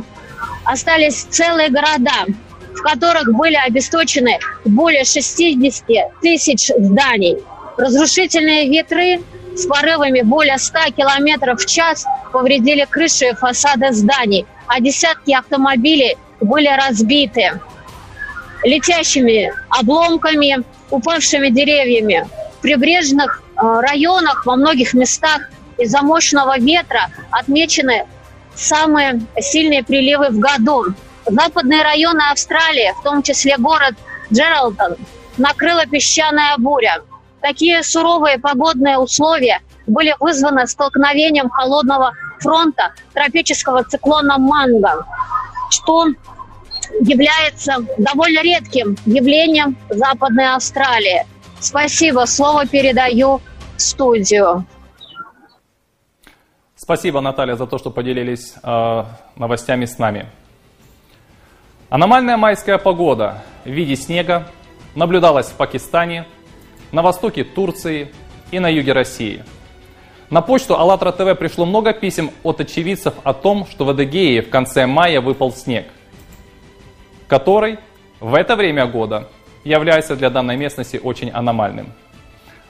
остались 0.65 1.23
целые 1.23 1.69
города, 1.69 2.25
в 2.73 2.81
которых 2.81 3.33
были 3.35 3.55
обесточены 3.55 4.39
более 4.65 5.03
60 5.03 5.85
тысяч 6.21 6.67
зданий. 6.67 7.37
Разрушительные 7.77 8.69
ветры 8.69 9.21
с 9.55 9.65
порывами 9.65 10.21
более 10.21 10.57
100 10.57 10.91
км 10.95 11.55
в 11.55 11.65
час 11.65 12.05
повредили 12.31 12.85
крыши 12.89 13.29
и 13.29 13.33
фасады 13.33 13.91
зданий, 13.91 14.45
а 14.67 14.79
десятки 14.79 15.31
автомобилей 15.31 16.17
были 16.39 16.67
разбиты 16.67 17.59
летящими 18.63 19.53
обломками, 19.69 20.63
упавшими 20.89 21.49
деревьями. 21.49 22.27
В 22.57 22.61
прибрежных 22.61 23.41
э, 23.55 23.61
районах 23.61 24.45
во 24.45 24.55
многих 24.55 24.93
местах 24.93 25.49
из-за 25.77 26.01
мощного 26.01 26.59
ветра 26.59 27.09
отмечены 27.31 28.05
самые 28.57 29.21
сильные 29.39 29.83
приливы 29.83 30.29
в 30.29 30.39
году. 30.39 30.85
Западные 31.25 31.83
районы 31.83 32.21
Австралии, 32.31 32.93
в 32.99 33.03
том 33.03 33.21
числе 33.21 33.57
город 33.57 33.95
Джералдон, 34.31 34.95
накрыла 35.37 35.85
песчаная 35.85 36.55
буря. 36.57 37.01
Такие 37.41 37.83
суровые 37.83 38.39
погодные 38.39 38.97
условия 38.97 39.61
были 39.85 40.15
вызваны 40.19 40.67
столкновением 40.67 41.49
холодного 41.49 42.13
фронта 42.39 42.93
тропического 43.13 43.83
циклона 43.83 44.37
Манго, 44.37 45.05
что 45.69 46.07
является 47.01 47.77
довольно 47.97 48.41
редким 48.41 48.97
явлением 49.05 49.77
Западной 49.89 50.53
Австралии. 50.53 51.25
Спасибо, 51.59 52.25
слово 52.25 52.65
передаю 52.65 53.41
в 53.75 53.81
студию. 53.81 54.65
Спасибо, 56.87 57.19
Наталья, 57.19 57.57
за 57.57 57.67
то, 57.67 57.77
что 57.77 57.91
поделились 57.91 58.55
э, 58.63 59.03
новостями 59.35 59.83
с 59.83 59.99
нами. 59.99 60.27
Аномальная 61.89 62.37
майская 62.37 62.77
погода 62.77 63.43
в 63.65 63.69
виде 63.69 63.97
снега 63.97 64.47
наблюдалась 64.95 65.47
в 65.47 65.55
Пакистане, 65.55 66.25
на 66.93 67.01
востоке 67.01 67.43
Турции 67.43 68.13
и 68.51 68.59
на 68.59 68.69
юге 68.69 68.93
России. 68.93 69.43
На 70.29 70.41
почту 70.41 70.75
АЛЛАТРА 70.75 71.11
ТВ 71.11 71.37
пришло 71.37 71.65
много 71.65 71.91
писем 71.91 72.31
от 72.43 72.61
очевидцев 72.61 73.15
о 73.25 73.33
том, 73.33 73.67
что 73.69 73.83
в 73.83 73.89
Адыгее 73.89 74.41
в 74.41 74.49
конце 74.49 74.85
мая 74.85 75.19
выпал 75.19 75.51
снег, 75.51 75.87
который 77.27 77.79
в 78.21 78.33
это 78.33 78.55
время 78.55 78.85
года 78.85 79.27
является 79.65 80.15
для 80.15 80.29
данной 80.29 80.55
местности 80.55 81.01
очень 81.03 81.31
аномальным. 81.31 81.91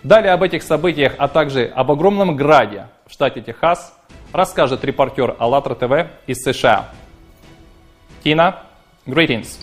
Далее 0.02 0.34
об 0.34 0.42
этих 0.42 0.64
событиях, 0.64 1.14
а 1.20 1.28
также 1.28 1.66
об 1.66 1.92
огромном 1.92 2.36
граде 2.36 2.88
в 3.06 3.12
штате 3.12 3.42
Техас 3.42 3.94
расскажет 4.34 4.84
репортер 4.84 5.36
АЛЛАТРА 5.40 5.76
ТВ 5.76 6.08
из 6.28 6.44
США. 6.44 6.90
Тина, 8.24 8.60
greetings. 9.06 9.60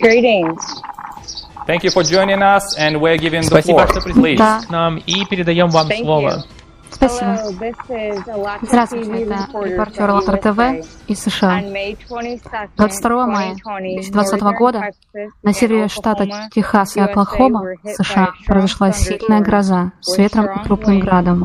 Greetings. 0.00 0.58
Thank 1.66 1.82
you 1.82 1.90
for 1.90 2.02
joining 2.02 2.42
us, 2.42 2.76
and 2.78 3.00
we're 3.00 3.16
giving 3.16 3.40
the 3.40 3.46
Спасибо, 3.46 3.86
что 3.86 4.00
присоединились 4.02 4.66
к 4.66 4.70
нам 4.70 4.98
и 4.98 5.24
передаем 5.24 5.68
вам 5.68 5.88
слово. 5.90 6.44
Спасибо. 6.90 7.38
Здравствуйте, 8.62 9.22
это 9.22 9.46
репортер 9.64 10.10
АЛЛАТРА 10.10 10.36
ТВ 10.36 10.86
из 11.08 11.20
США. 11.20 11.62
22 12.76 13.26
мая 13.26 13.54
2020 13.54 14.40
года 14.42 14.90
на 15.42 15.52
севере 15.52 15.88
штата 15.88 16.48
Техас 16.54 16.96
и 16.96 17.00
Оклахома, 17.00 17.64
США, 17.84 18.32
произошла 18.46 18.92
сильная 18.92 19.40
гроза 19.40 19.92
с 20.00 20.16
ветром 20.18 20.46
и 20.46 20.64
крупным 20.64 21.00
градом. 21.00 21.44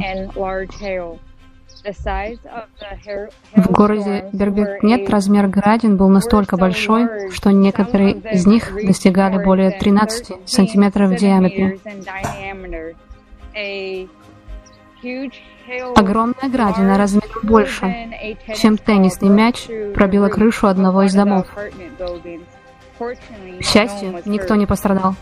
В 3.56 3.72
городе 3.72 4.30
Бербекнет 4.34 5.10
размер 5.10 5.48
градин 5.48 5.98
был 5.98 6.10
настолько 6.10 6.58
большой, 6.58 7.32
что 7.32 7.52
некоторые 7.52 8.14
из 8.14 8.46
них 8.46 8.74
достигали 8.86 9.44
более 9.44 9.72
13 9.72 10.34
сантиметров 10.46 11.12
в 11.12 11.16
диаметре. 11.16 11.80
Огромная 15.96 16.50
градина 16.50 16.98
размером 16.98 17.30
больше, 17.44 18.10
чем 18.56 18.78
теннисный 18.78 19.30
мяч, 19.30 19.68
пробила 19.94 20.28
крышу 20.28 20.68
одного 20.68 21.04
из 21.04 21.14
домов. 21.14 21.48
К 22.98 23.64
счастью, 23.64 24.22
никто 24.26 24.56
не 24.56 24.66
пострадал. 24.66 25.16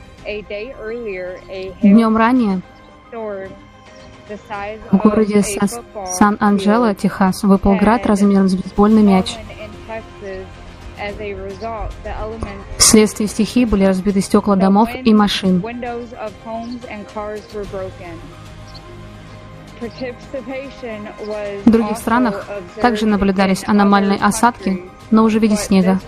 Днем 1.83 2.17
ранее 2.17 2.61
в 4.91 4.97
городе 4.97 5.43
Сан-Анджело, 5.43 6.93
Техас, 6.93 7.43
выпал 7.43 7.75
град 7.75 8.05
размером 8.05 8.47
с 8.47 8.55
бейсбольный 8.55 9.03
мяч. 9.03 9.35
Вследствие 12.77 13.27
стихии 13.27 13.65
были 13.65 13.85
разбиты 13.85 14.21
стекла 14.21 14.55
домов 14.55 14.89
и 14.93 15.13
машин. 15.13 15.63
В 21.65 21.69
других 21.69 21.97
странах 21.97 22.47
также 22.81 23.05
наблюдались 23.05 23.63
аномальные 23.67 24.17
осадки, 24.17 24.81
но 25.11 25.23
уже 25.23 25.39
в 25.39 25.43
виде 25.43 25.55
снега. 25.55 25.99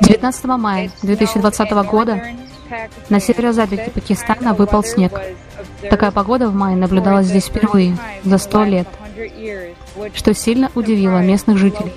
19 0.00 0.44
мая 0.44 0.90
2020 1.02 1.70
года 1.70 2.22
на 3.08 3.20
северо-западе 3.20 3.90
Пакистана 3.94 4.54
выпал 4.54 4.82
снег. 4.82 5.20
Такая 5.90 6.10
погода 6.10 6.48
в 6.48 6.54
мае 6.54 6.76
наблюдалась 6.76 7.26
здесь 7.26 7.46
впервые 7.46 7.96
за 8.24 8.38
сто 8.38 8.64
лет, 8.64 8.88
что 10.14 10.34
сильно 10.34 10.70
удивило 10.74 11.18
местных 11.18 11.58
жителей. 11.58 11.92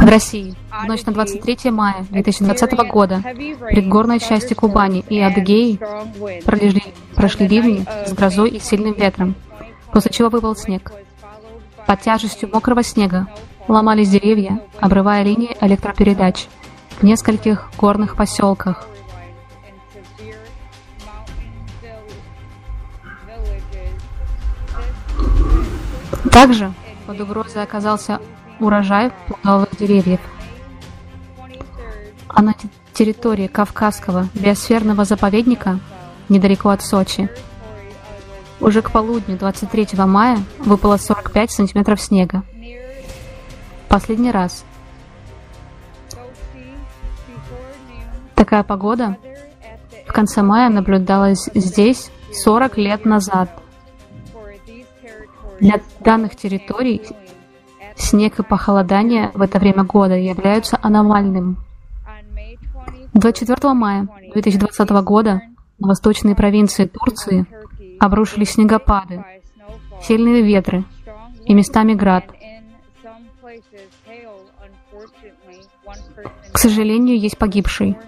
В 0.00 0.08
России. 0.08 0.54
В 0.70 0.86
ночь 0.86 1.04
на 1.04 1.12
23 1.12 1.70
мая 1.70 2.06
2020 2.10 2.72
года. 2.88 3.20
предгорной 3.70 4.20
части 4.20 4.54
Кубани 4.54 5.04
и 5.08 5.20
Адыгеи 5.20 5.78
прошли, 6.44 6.82
прошли 7.14 7.48
ливни 7.48 7.84
с 8.06 8.12
грозой 8.12 8.50
и 8.50 8.60
сильным 8.60 8.94
ветром 8.94 9.34
после 9.92 10.10
чего 10.10 10.28
выпал 10.28 10.56
снег. 10.56 10.92
Под 11.86 12.00
тяжестью 12.00 12.50
мокрого 12.52 12.82
снега 12.82 13.28
ломались 13.66 14.10
деревья, 14.10 14.60
обрывая 14.78 15.22
линии 15.22 15.56
электропередач 15.60 16.46
в 16.98 17.02
нескольких 17.02 17.70
горных 17.78 18.16
поселках. 18.16 18.86
Также 26.30 26.72
под 27.08 27.22
угрозой 27.22 27.62
оказался 27.62 28.20
урожай 28.60 29.10
плодовых 29.26 29.74
деревьев. 29.78 30.20
А 32.28 32.42
на 32.42 32.54
территории 32.92 33.46
Кавказского 33.46 34.28
биосферного 34.34 35.06
заповедника, 35.06 35.80
недалеко 36.28 36.68
от 36.68 36.82
Сочи, 36.82 37.30
уже 38.60 38.82
к 38.82 38.90
полудню 38.90 39.38
23 39.38 39.88
мая 40.04 40.36
выпало 40.58 40.98
45 40.98 41.50
сантиметров 41.50 41.98
снега. 41.98 42.42
Последний 43.88 44.30
раз. 44.30 44.66
Такая 48.34 48.64
погода 48.64 49.16
в 50.06 50.12
конце 50.12 50.42
мая 50.42 50.68
наблюдалась 50.68 51.48
здесь 51.54 52.10
40 52.34 52.76
лет 52.76 53.06
назад. 53.06 53.48
Для 55.60 55.80
данных 56.00 56.36
территорий 56.36 57.02
снег 57.96 58.38
и 58.38 58.42
похолодание 58.42 59.30
в 59.34 59.42
это 59.42 59.58
время 59.58 59.84
года 59.84 60.14
являются 60.14 60.78
аномальным. 60.80 61.58
24 63.14 63.74
мая 63.74 64.08
2020 64.32 64.90
года 65.02 65.40
на 65.78 65.88
восточной 65.88 66.34
провинции 66.34 66.86
Турции 66.86 67.46
обрушились 67.98 68.52
снегопады, 68.52 69.24
сильные 70.02 70.42
ветры 70.42 70.84
и 71.44 71.54
местами 71.54 71.94
град. 71.94 72.24
К 76.52 76.58
сожалению, 76.58 77.18
есть 77.18 77.38
погибшие. 77.38 77.98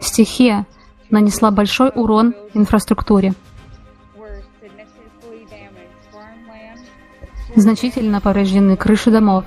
Стихия 0.00 0.66
нанесла 1.10 1.50
большой 1.50 1.90
урон 1.94 2.34
инфраструктуре. 2.54 3.34
Значительно 7.54 8.20
повреждены 8.20 8.76
крыши 8.76 9.10
домов. 9.10 9.44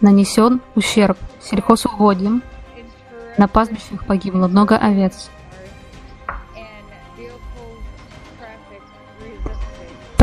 Нанесен 0.00 0.60
ущерб 0.74 1.18
сельхозугодьям. 1.42 2.42
На 3.38 3.48
пастбищах 3.48 4.04
погибло 4.06 4.48
много 4.48 4.76
овец. 4.76 5.30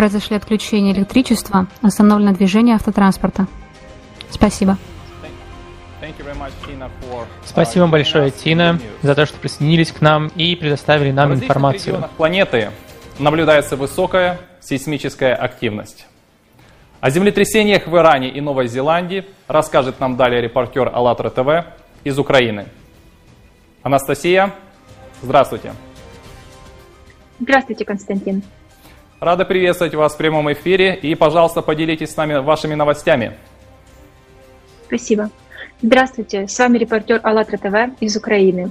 произошли 0.02 0.36
отключения 0.36 0.94
электричества, 0.94 1.68
остановлено 1.84 2.34
движение 2.34 2.74
автотранспорта. 2.74 3.46
Спасибо. 4.32 4.80
Спасибо 7.46 7.86
большое, 7.86 8.32
Тина, 8.32 8.80
за 9.04 9.14
то, 9.14 9.28
что 9.28 9.38
присоединились 9.38 9.92
к 9.92 10.02
нам 10.02 10.30
и 10.30 10.56
предоставили 10.56 11.12
нам 11.12 11.36
информацию. 11.36 11.98
В 11.98 12.18
планеты 12.18 12.72
наблюдается 13.20 13.76
высокая 13.76 14.40
сейсмическая 14.60 15.36
активность. 15.36 16.08
О 17.02 17.10
землетрясениях 17.10 17.88
в 17.88 17.98
Иране 17.98 18.30
и 18.30 18.42
Новой 18.42 18.68
Зеландии 18.68 19.26
расскажет 19.48 20.00
нам 20.00 20.18
далее 20.18 20.40
репортер 20.40 20.88
АЛЛАТРА 20.94 21.30
ТВ 21.32 21.66
из 22.04 22.20
Украины. 22.20 22.68
Анастасия, 23.82 24.54
здравствуйте. 25.24 25.74
Здравствуйте, 27.40 27.86
Константин. 27.86 28.44
Рада 29.20 29.46
приветствовать 29.46 29.96
вас 29.96 30.14
в 30.14 30.18
прямом 30.18 30.54
эфире 30.54 30.94
и, 30.94 31.16
пожалуйста, 31.16 31.64
поделитесь 31.64 32.12
с 32.12 32.18
нами 32.18 32.36
вашими 32.36 32.76
новостями. 32.76 33.32
Спасибо. 34.86 35.32
Здравствуйте, 35.82 36.48
с 36.48 36.60
вами 36.60 36.78
репортер 36.78 37.20
АЛЛАТРА 37.24 37.58
ТВ 37.58 38.00
из 38.00 38.16
Украины. 38.16 38.70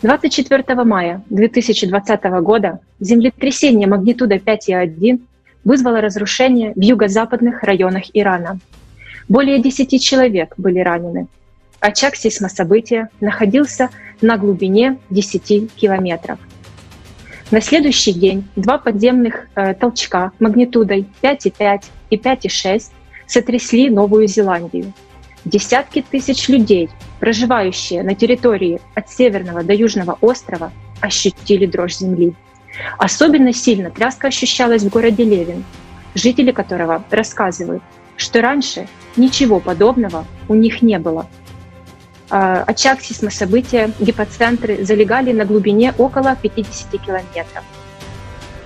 24 0.00 0.84
мая 0.84 1.22
2020 1.28 2.24
года 2.40 2.80
землетрясение 2.98 3.86
магнитудой 3.86 4.38
5,1 4.38 5.20
вызвало 5.64 6.00
разрушение 6.00 6.72
в 6.74 6.80
юго-западных 6.80 7.62
районах 7.62 8.04
Ирана. 8.14 8.58
Более 9.28 9.60
10 9.60 10.02
человек 10.02 10.54
были 10.56 10.80
ранены. 10.80 11.26
Очаг 11.80 12.16
сейсмособытия 12.16 13.10
находился 13.20 13.90
на 14.20 14.36
глубине 14.36 14.98
10 15.10 15.74
километров. 15.74 16.38
На 17.50 17.60
следующий 17.60 18.12
день 18.12 18.46
два 18.56 18.78
подземных 18.78 19.48
э, 19.54 19.74
толчка 19.74 20.32
магнитудой 20.38 21.06
5,5 21.22 21.84
и 22.10 22.16
5,6 22.16 22.90
сотрясли 23.26 23.88
Новую 23.88 24.26
Зеландию. 24.26 24.92
Десятки 25.44 26.02
тысяч 26.02 26.48
людей, 26.48 26.90
проживающие 27.20 28.02
на 28.02 28.14
территории 28.14 28.80
от 28.94 29.08
северного 29.08 29.62
до 29.62 29.72
южного 29.72 30.18
острова, 30.20 30.72
ощутили 31.00 31.64
дрожь 31.64 31.96
земли. 31.96 32.34
Особенно 32.98 33.52
сильно 33.52 33.90
тряска 33.90 34.28
ощущалась 34.28 34.82
в 34.82 34.88
городе 34.88 35.24
Левин, 35.24 35.64
жители 36.14 36.52
которого 36.52 37.04
рассказывают, 37.10 37.82
что 38.16 38.40
раньше 38.40 38.88
ничего 39.16 39.60
подобного 39.60 40.24
у 40.48 40.54
них 40.54 40.82
не 40.82 40.98
было– 40.98 41.26
а, 42.30 42.62
очаг 42.64 43.00
сейсмособытия, 43.00 43.90
гипоцентры 43.98 44.84
залегали 44.84 45.32
на 45.32 45.46
глубине 45.46 45.94
около 45.96 46.36
50 46.36 47.00
километров. 47.00 47.64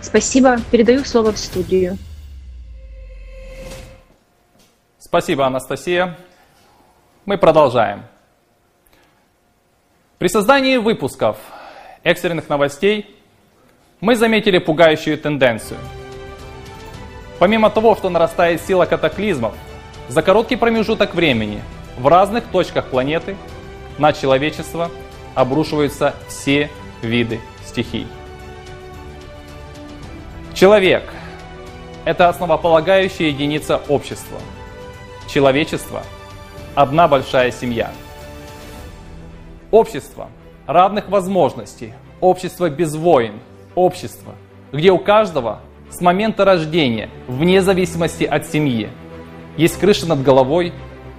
Спасибо. 0.01 0.59
Передаю 0.73 1.05
слово 1.05 1.33
в 1.33 1.39
студию. 1.39 1.97
Спасибо, 4.99 5.47
Анастасия. 5.47 6.19
Мы 7.25 7.39
продолжаем. 7.39 8.03
При 10.19 10.27
создании 10.29 10.79
выпусков 10.79 11.37
экстренных 12.03 12.49
новостей 12.49 13.17
мы 14.03 14.17
заметили 14.17 14.59
пугающую 14.59 15.17
тенденцию. 15.17 15.79
Помимо 17.39 17.71
того, 17.71 17.95
что 17.95 18.11
нарастает 18.11 18.61
сила 18.61 18.85
катаклизмов, 18.85 19.55
за 20.09 20.23
короткий 20.23 20.57
промежуток 20.57 21.15
времени 21.15 21.63
в 21.97 22.09
разных 22.09 22.45
точках 22.47 22.87
планеты 22.87 23.37
на 23.99 24.13
человечество 24.13 24.91
обрушиваются 25.37 26.15
все 26.29 26.69
виды 27.01 27.41
стихий. 27.65 28.09
Человек– 30.53 31.05
это 32.05 32.29
основополагающая 32.29 33.29
единица 33.29 33.81
общества. 33.89 34.39
Человечество– 35.29 36.03
одна 36.75 37.07
большая 37.07 37.53
семья. 37.53 37.93
Общество 39.71 40.29
равных 40.67 41.09
возможностей, 41.09 41.95
общество 42.21 42.69
без 42.69 42.97
войн, 42.97 43.35
общество, 43.75 44.35
где 44.73 44.91
у 44.91 44.99
каждого 44.99 45.61
с 45.91 46.01
момента 46.01 46.45
рождения, 46.45 47.11
вне 47.29 47.61
зависимости 47.61 48.25
от 48.25 48.47
семьи, 48.47 48.89
есть 49.57 49.79
крыша 49.79 50.07
над 50.07 50.23
головой, 50.23 50.73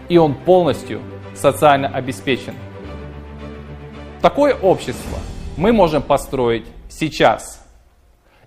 и 0.10 0.18
он 0.18 0.34
полностью 0.34 1.02
социально 1.36 1.88
обеспечен. 1.88 2.56
Такое 4.22 4.56
общество 4.56 5.20
мы 5.58 5.72
можем 5.72 6.02
построить 6.02 6.66
сейчас. 6.90 7.66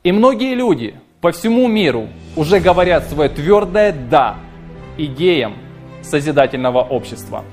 И 0.03 0.13
многие 0.13 0.55
люди 0.55 0.99
по 1.21 1.33
всему 1.33 1.67
миру 1.69 2.09
уже 2.35 2.61
говорят 2.61 3.05
свое 3.09 3.29
твердое 3.29 3.93
«да» 3.93 4.37
идеям 4.97 5.57
созидательного 6.03 6.81
общества. 6.81 7.45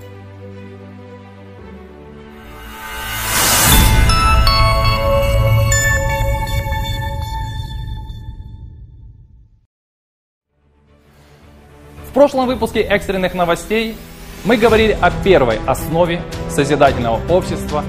В 12.13 12.15
прошлом 12.15 12.45
выпуске 12.45 12.81
экстренных 12.81 13.33
новостей 13.33 13.97
мы 14.45 14.55
говорили 14.55 14.95
о 15.01 15.09
первой 15.09 15.59
основе 15.65 16.21
созидательного 16.47 17.19
общества, 17.27 17.83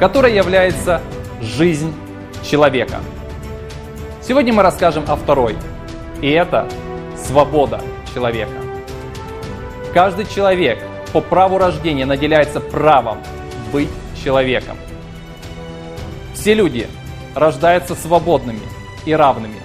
которой 0.00 0.34
является 0.34 1.00
жизнь 1.40 1.94
человека. 2.42 2.96
Сегодня 4.20 4.52
мы 4.52 4.64
расскажем 4.64 5.04
о 5.06 5.14
второй, 5.14 5.56
и 6.20 6.28
это 6.28 6.68
свобода 7.16 7.80
человека. 8.12 8.50
Каждый 9.94 10.26
человек 10.26 10.80
по 11.12 11.20
праву 11.20 11.56
рождения 11.56 12.04
наделяется 12.04 12.58
правом 12.58 13.18
быть 13.72 13.90
человеком. 14.24 14.76
Все 16.34 16.52
люди 16.52 16.88
рождаются 17.36 17.94
свободными 17.94 18.58
и 19.06 19.12
равными. 19.12 19.60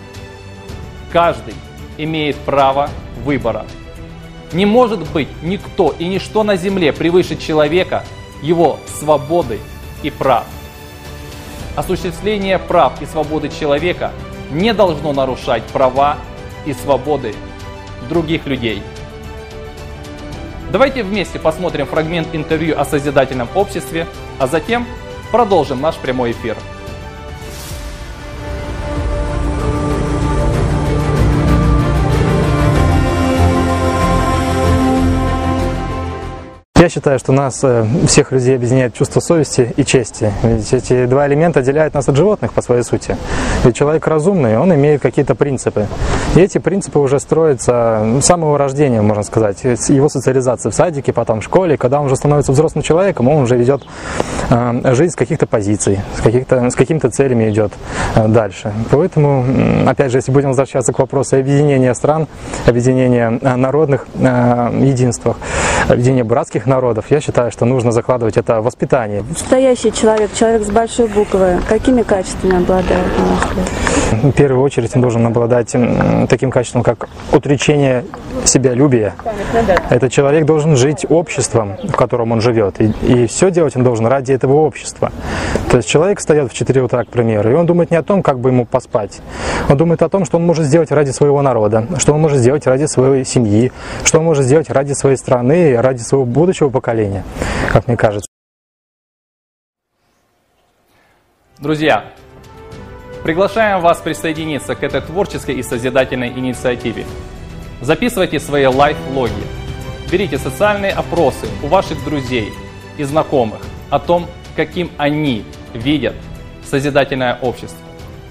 Каждый 1.11 1.55
имеет 1.97 2.35
право 2.35 2.91
выбора– 3.25 3.65
не 4.53 4.65
может 4.65 4.99
быть 5.11 5.27
никто 5.41 5.93
и 5.97 6.05
ничто 6.05 6.43
на 6.43 6.55
земле 6.55 6.93
превыше 6.93 7.35
человека, 7.35 8.03
его 8.41 8.79
свободы 8.87 9.59
и 10.03 10.09
прав. 10.09 10.45
Осуществление 11.75 12.59
прав 12.59 13.01
и 13.01 13.05
свободы 13.05 13.49
человека 13.49 14.11
не 14.51 14.73
должно 14.73 15.13
нарушать 15.13 15.63
права 15.65 16.17
и 16.65 16.73
свободы 16.73 17.33
других 18.09 18.45
людей. 18.45 18.83
Давайте 20.71 21.03
вместе 21.03 21.39
посмотрим 21.39 21.85
фрагмент 21.85 22.29
интервью 22.33 22.79
о 22.79 22.85
созидательном 22.85 23.47
обществе, 23.55 24.07
а 24.39 24.47
затем 24.47 24.85
продолжим 25.31 25.81
наш 25.81 25.95
прямой 25.95 26.31
эфир. 26.31 26.57
Я 36.83 36.89
считаю, 36.89 37.17
что 37.17 37.31
нас, 37.31 37.61
э, 37.63 37.85
всех 38.07 38.33
людей, 38.33 38.57
объединяет 38.57 38.93
чувство 38.93 39.21
совести 39.21 39.73
и 39.77 39.85
чести. 39.85 40.33
Ведь 40.43 40.73
эти 40.73 41.05
два 41.05 41.25
элемента 41.27 41.61
отделяют 41.61 41.93
нас 41.93 42.09
от 42.09 42.17
животных 42.17 42.51
по 42.51 42.61
своей 42.61 42.83
сути. 42.83 43.15
Ведь 43.63 43.73
человек 43.73 44.05
разумный, 44.05 44.57
он 44.57 44.75
имеет 44.75 45.01
какие-то 45.01 45.33
принципы. 45.33 45.87
И 46.35 46.41
эти 46.41 46.57
принципы 46.57 46.99
уже 46.99 47.21
строятся 47.21 48.05
с 48.19 48.25
самого 48.25 48.57
рождения, 48.57 49.01
можно 49.01 49.23
сказать. 49.23 49.63
Его 49.63 50.09
социализация 50.09 50.71
в 50.71 50.75
садике, 50.75 51.13
потом 51.13 51.39
в 51.39 51.45
школе. 51.45 51.77
Когда 51.77 52.01
он 52.01 52.07
уже 52.07 52.17
становится 52.17 52.51
взрослым 52.51 52.81
человеком, 52.83 53.29
он 53.29 53.43
уже 53.43 53.55
ведет 53.55 53.83
э, 54.49 54.93
жизнь 54.93 55.13
с 55.13 55.15
каких-то 55.15 55.47
позиций, 55.47 56.01
с, 56.17 56.21
каких-то, 56.21 56.69
с 56.69 56.75
какими-то 56.75 57.09
целями 57.09 57.49
идет 57.49 57.71
э, 58.15 58.27
дальше. 58.27 58.73
Поэтому, 58.91 59.45
опять 59.87 60.11
же, 60.11 60.17
если 60.17 60.33
будем 60.33 60.49
возвращаться 60.49 60.91
к 60.91 60.99
вопросу 60.99 61.37
объединения 61.37 61.95
стран, 61.95 62.27
объединения 62.65 63.29
народных 63.29 64.05
единствах, 64.15 65.37
объединения 65.87 66.25
братских 66.25 66.65
народов, 66.73 67.05
я 67.09 67.21
считаю, 67.21 67.51
что 67.51 67.65
нужно 67.65 67.91
закладывать 67.91 68.37
это 68.37 68.61
в 68.61 68.63
воспитание. 68.63 69.23
Настоящий 69.29 69.91
человек, 69.91 70.33
человек 70.33 70.63
с 70.63 70.71
большой 70.71 71.07
буквы, 71.07 71.59
какими 71.69 72.01
качествами 72.01 72.57
обладает, 72.57 73.07
на 73.19 73.25
ваш 73.25 73.45
взгляд? 73.45 73.67
В 74.23 74.31
первую 74.31 74.63
очередь 74.63 74.95
он 74.95 75.01
должен 75.01 75.25
обладать 75.25 75.75
таким 76.29 76.49
качеством, 76.51 76.83
как 76.83 77.07
отречение 77.31 78.05
себялюбия. 78.45 79.13
Этот 79.89 80.11
человек 80.11 80.45
должен 80.45 80.75
жить 80.75 81.05
обществом, 81.09 81.77
в 81.83 81.95
котором 81.95 82.31
он 82.31 82.41
живет, 82.41 82.81
и, 82.81 82.85
и 83.03 83.27
все 83.27 83.51
делать 83.51 83.75
он 83.75 83.83
должен 83.83 84.07
ради 84.07 84.33
этого 84.33 84.53
общества. 84.53 85.11
То 85.69 85.77
есть 85.77 85.89
человек 85.89 86.19
встает 86.19 86.51
в 86.51 86.53
4 86.53 86.81
утра, 86.81 87.03
к 87.03 87.07
примеру, 87.07 87.51
и 87.51 87.53
он 87.53 87.65
думает 87.65 87.91
не 87.91 87.97
о 87.97 88.03
том, 88.03 88.21
как 88.23 88.39
бы 88.39 88.49
ему 88.49 88.65
поспать. 88.65 89.21
Он 89.69 89.77
думает 89.77 90.01
о 90.01 90.09
том, 90.09 90.25
что 90.25 90.37
он 90.37 90.45
может 90.45 90.65
сделать 90.65 90.91
ради 90.91 91.11
своего 91.11 91.41
народа, 91.41 91.87
что 91.97 92.13
он 92.13 92.21
может 92.21 92.39
сделать 92.39 92.67
ради 92.67 92.85
своей 92.85 93.25
семьи, 93.25 93.71
что 94.03 94.19
он 94.19 94.25
может 94.25 94.45
сделать 94.45 94.69
ради 94.69 94.93
своей 94.93 95.17
страны, 95.17 95.75
ради 95.79 96.01
своего 96.01 96.25
будущего 96.25 96.62
будущего 96.63 96.69
поколения, 96.69 97.23
как 97.71 97.87
мне 97.87 97.97
кажется. 97.97 98.29
Друзья, 101.59 102.13
приглашаем 103.23 103.81
вас 103.81 103.99
присоединиться 104.01 104.75
к 104.75 104.83
этой 104.83 105.01
творческой 105.01 105.55
и 105.55 105.63
созидательной 105.63 106.29
инициативе. 106.29 107.05
Записывайте 107.81 108.39
свои 108.39 108.65
лайф-логи. 108.65 109.43
Берите 110.11 110.37
социальные 110.37 110.91
опросы 110.91 111.47
у 111.63 111.67
ваших 111.67 112.03
друзей 112.03 112.51
и 112.97 113.03
знакомых 113.03 113.61
о 113.89 113.99
том, 113.99 114.27
каким 114.55 114.91
они 114.97 115.45
видят 115.73 116.15
созидательное 116.63 117.37
общество. 117.41 117.79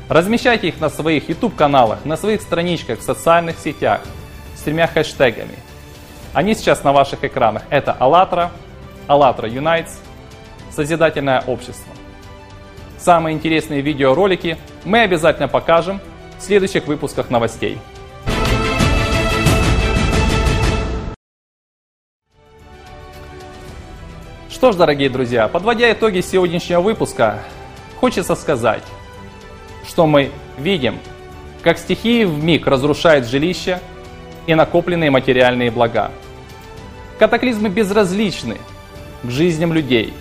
Размещайте 0.09 0.69
их 0.69 0.81
на 0.81 0.91
своих 0.91 1.29
YouTube-каналах, 1.29 2.05
на 2.05 2.17
своих 2.17 2.43
страничках 2.43 2.99
в 2.99 3.03
социальных 3.03 3.59
сетях 3.59 4.01
с 4.57 4.63
тремя 4.63 4.87
хэштегами– 4.87 5.57
они 6.33 6.55
сейчас 6.55 6.85
на 6.85 6.93
ваших 6.93 7.25
экранах. 7.25 7.63
Это 7.71 7.93
АЛЛАТРА, 7.93 8.51
АЛЛАТРА 9.07 9.49
Unites, 9.49 9.99
Созидательное 10.71 11.43
общество. 11.47 11.93
Самые 12.99 13.35
интересные 13.37 13.83
видеоролики 13.83 14.57
мы 14.87 15.01
обязательно 15.01 15.47
покажем 15.47 16.01
в 16.39 16.43
следующих 16.43 16.87
выпусках 16.87 17.29
новостей. 17.29 17.79
Что 24.49 24.73
ж, 24.73 24.77
дорогие 24.77 25.11
друзья, 25.11 25.49
подводя 25.49 25.93
итоги 25.93 26.21
сегодняшнего 26.21 26.81
выпуска, 26.81 27.41
хочется 28.01 28.35
сказать, 28.35 28.85
что 29.87 30.07
мы 30.07 30.31
видим, 30.57 31.01
как 31.63 31.77
стихии 31.77 32.25
в 32.25 32.43
миг 32.43 32.67
разрушают 32.67 33.27
жилища 33.27 33.81
и 34.47 34.55
накопленные 34.55 35.11
материальные 35.11 35.71
блага. 35.71 36.11
Катаклизмы 37.19 37.69
безразличны 37.69 38.59
к 39.23 39.31
жизням 39.31 39.73
людей. 39.73 40.13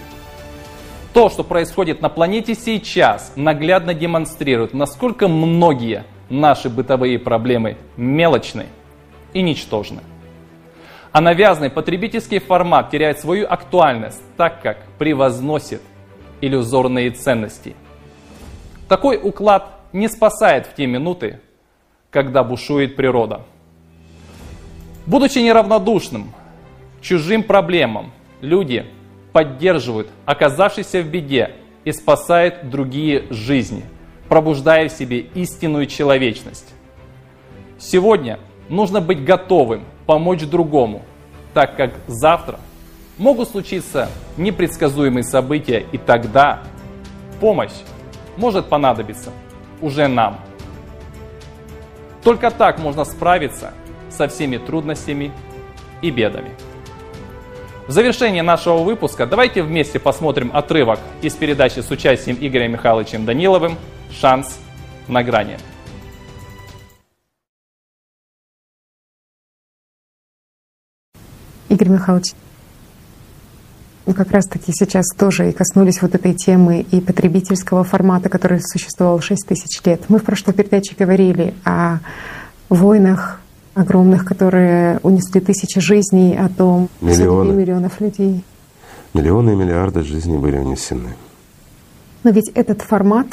То, 1.13 1.30
что 1.30 1.43
происходит 1.43 2.01
на 2.01 2.10
планете 2.10 2.56
сейчас, 2.56 3.34
наглядно 3.36 3.93
демонстрирует, 3.93 4.73
насколько 4.73 5.27
многие 5.27 6.06
наши 6.30 6.69
бытовые 6.69 7.19
проблемы 7.19 7.77
мелочны 7.97 8.67
и 9.34 9.41
ничтожны. 9.41 10.01
А 11.12 11.19
навязанный 11.19 11.69
потребительский 11.69 12.39
формат 12.39 12.91
теряет 12.91 13.19
свою 13.19 13.45
актуальность, 13.49 14.21
так 14.38 14.62
как 14.62 14.77
превозносит 14.97 15.82
иллюзорные 16.39 17.12
ценности. 17.12 17.75
Такой 18.88 19.19
уклад 19.21 19.80
не 19.91 20.08
спасает 20.08 20.67
в 20.67 20.75
те 20.75 20.88
минуты, 20.88 21.41
когда 22.10 22.43
бушует 22.43 22.95
природа. 22.95 23.41
Будучи 25.06 25.39
неравнодушным 25.39 26.34
чужим 27.01 27.43
проблемам, 27.43 28.11
люди 28.41 28.85
поддерживают 29.33 30.09
оказавшихся 30.25 31.01
в 31.01 31.07
беде 31.07 31.51
и 31.83 31.91
спасают 31.91 32.69
другие 32.69 33.25
жизни, 33.29 33.83
пробуждая 34.29 34.89
в 34.89 34.91
себе 34.91 35.19
истинную 35.19 35.87
человечность. 35.87 36.73
Сегодня 37.79 38.39
нужно 38.69 39.01
быть 39.01 39.23
готовым 39.23 39.83
помочь 40.05 40.41
другому, 40.41 41.03
так 41.53 41.75
как 41.75 41.93
завтра 42.07 42.59
могут 43.17 43.49
случиться 43.49 44.09
непредсказуемые 44.37 45.23
события, 45.23 45.85
и 45.91 45.97
тогда 45.97 46.63
помощь 47.39 47.73
может 48.37 48.67
понадобиться 48.67 49.31
уже 49.81 50.07
нам. 50.07 50.39
Только 52.23 52.51
так 52.51 52.79
можно 52.79 53.03
справиться 53.03 53.73
со 54.09 54.27
всеми 54.27 54.57
трудностями 54.57 55.31
и 56.01 56.11
бедами. 56.11 56.51
В 57.88 57.91
завершение 57.91 58.44
нашего 58.44 58.84
выпуска 58.84 59.26
давайте 59.26 59.63
вместе 59.63 60.00
посмотрим 60.00 60.52
отрывок 60.54 61.00
из 61.24 61.34
передачи 61.34 61.80
с 61.80 61.89
участием 61.89 62.38
Игоря 62.39 62.67
Михайловичем 62.67 63.26
Даниловым 63.26 63.76
«Шанс 64.12 64.60
на 65.08 65.24
грани». 65.24 65.58
Игорь 71.70 71.89
Михайлович, 71.89 72.34
ну, 74.06 74.13
как 74.13 74.30
раз-таки 74.32 74.72
сейчас 74.74 75.08
тоже 75.17 75.50
и 75.50 75.52
коснулись 75.52 76.04
вот 76.04 76.13
этой 76.13 76.36
темы 76.36 76.82
и 76.82 77.02
потребительского 77.02 77.84
формата, 77.84 78.30
который 78.30 78.62
существовал 78.62 79.22
6 79.22 79.48
тысяч 79.48 79.82
лет. 79.86 80.04
Мы 80.08 80.20
в 80.20 80.24
прошлой 80.24 80.54
передаче 80.54 80.96
говорили 80.98 81.56
о 81.65 81.98
войнах 82.70 83.40
огромных, 83.73 84.25
которые 84.25 84.99
унесли 85.03 85.39
тысячи 85.41 85.79
жизней, 85.79 86.38
о 86.38 86.49
том, 86.49 86.89
Миллионы. 86.99 87.53
миллионов 87.53 88.01
людей. 88.01 88.43
Миллионы 89.13 89.51
и 89.51 89.55
миллиарды 89.55 90.03
жизней 90.03 90.38
были 90.38 90.57
унесены. 90.57 91.15
Но 92.23 92.31
ведь 92.31 92.49
этот 92.53 92.81
формат, 92.81 93.27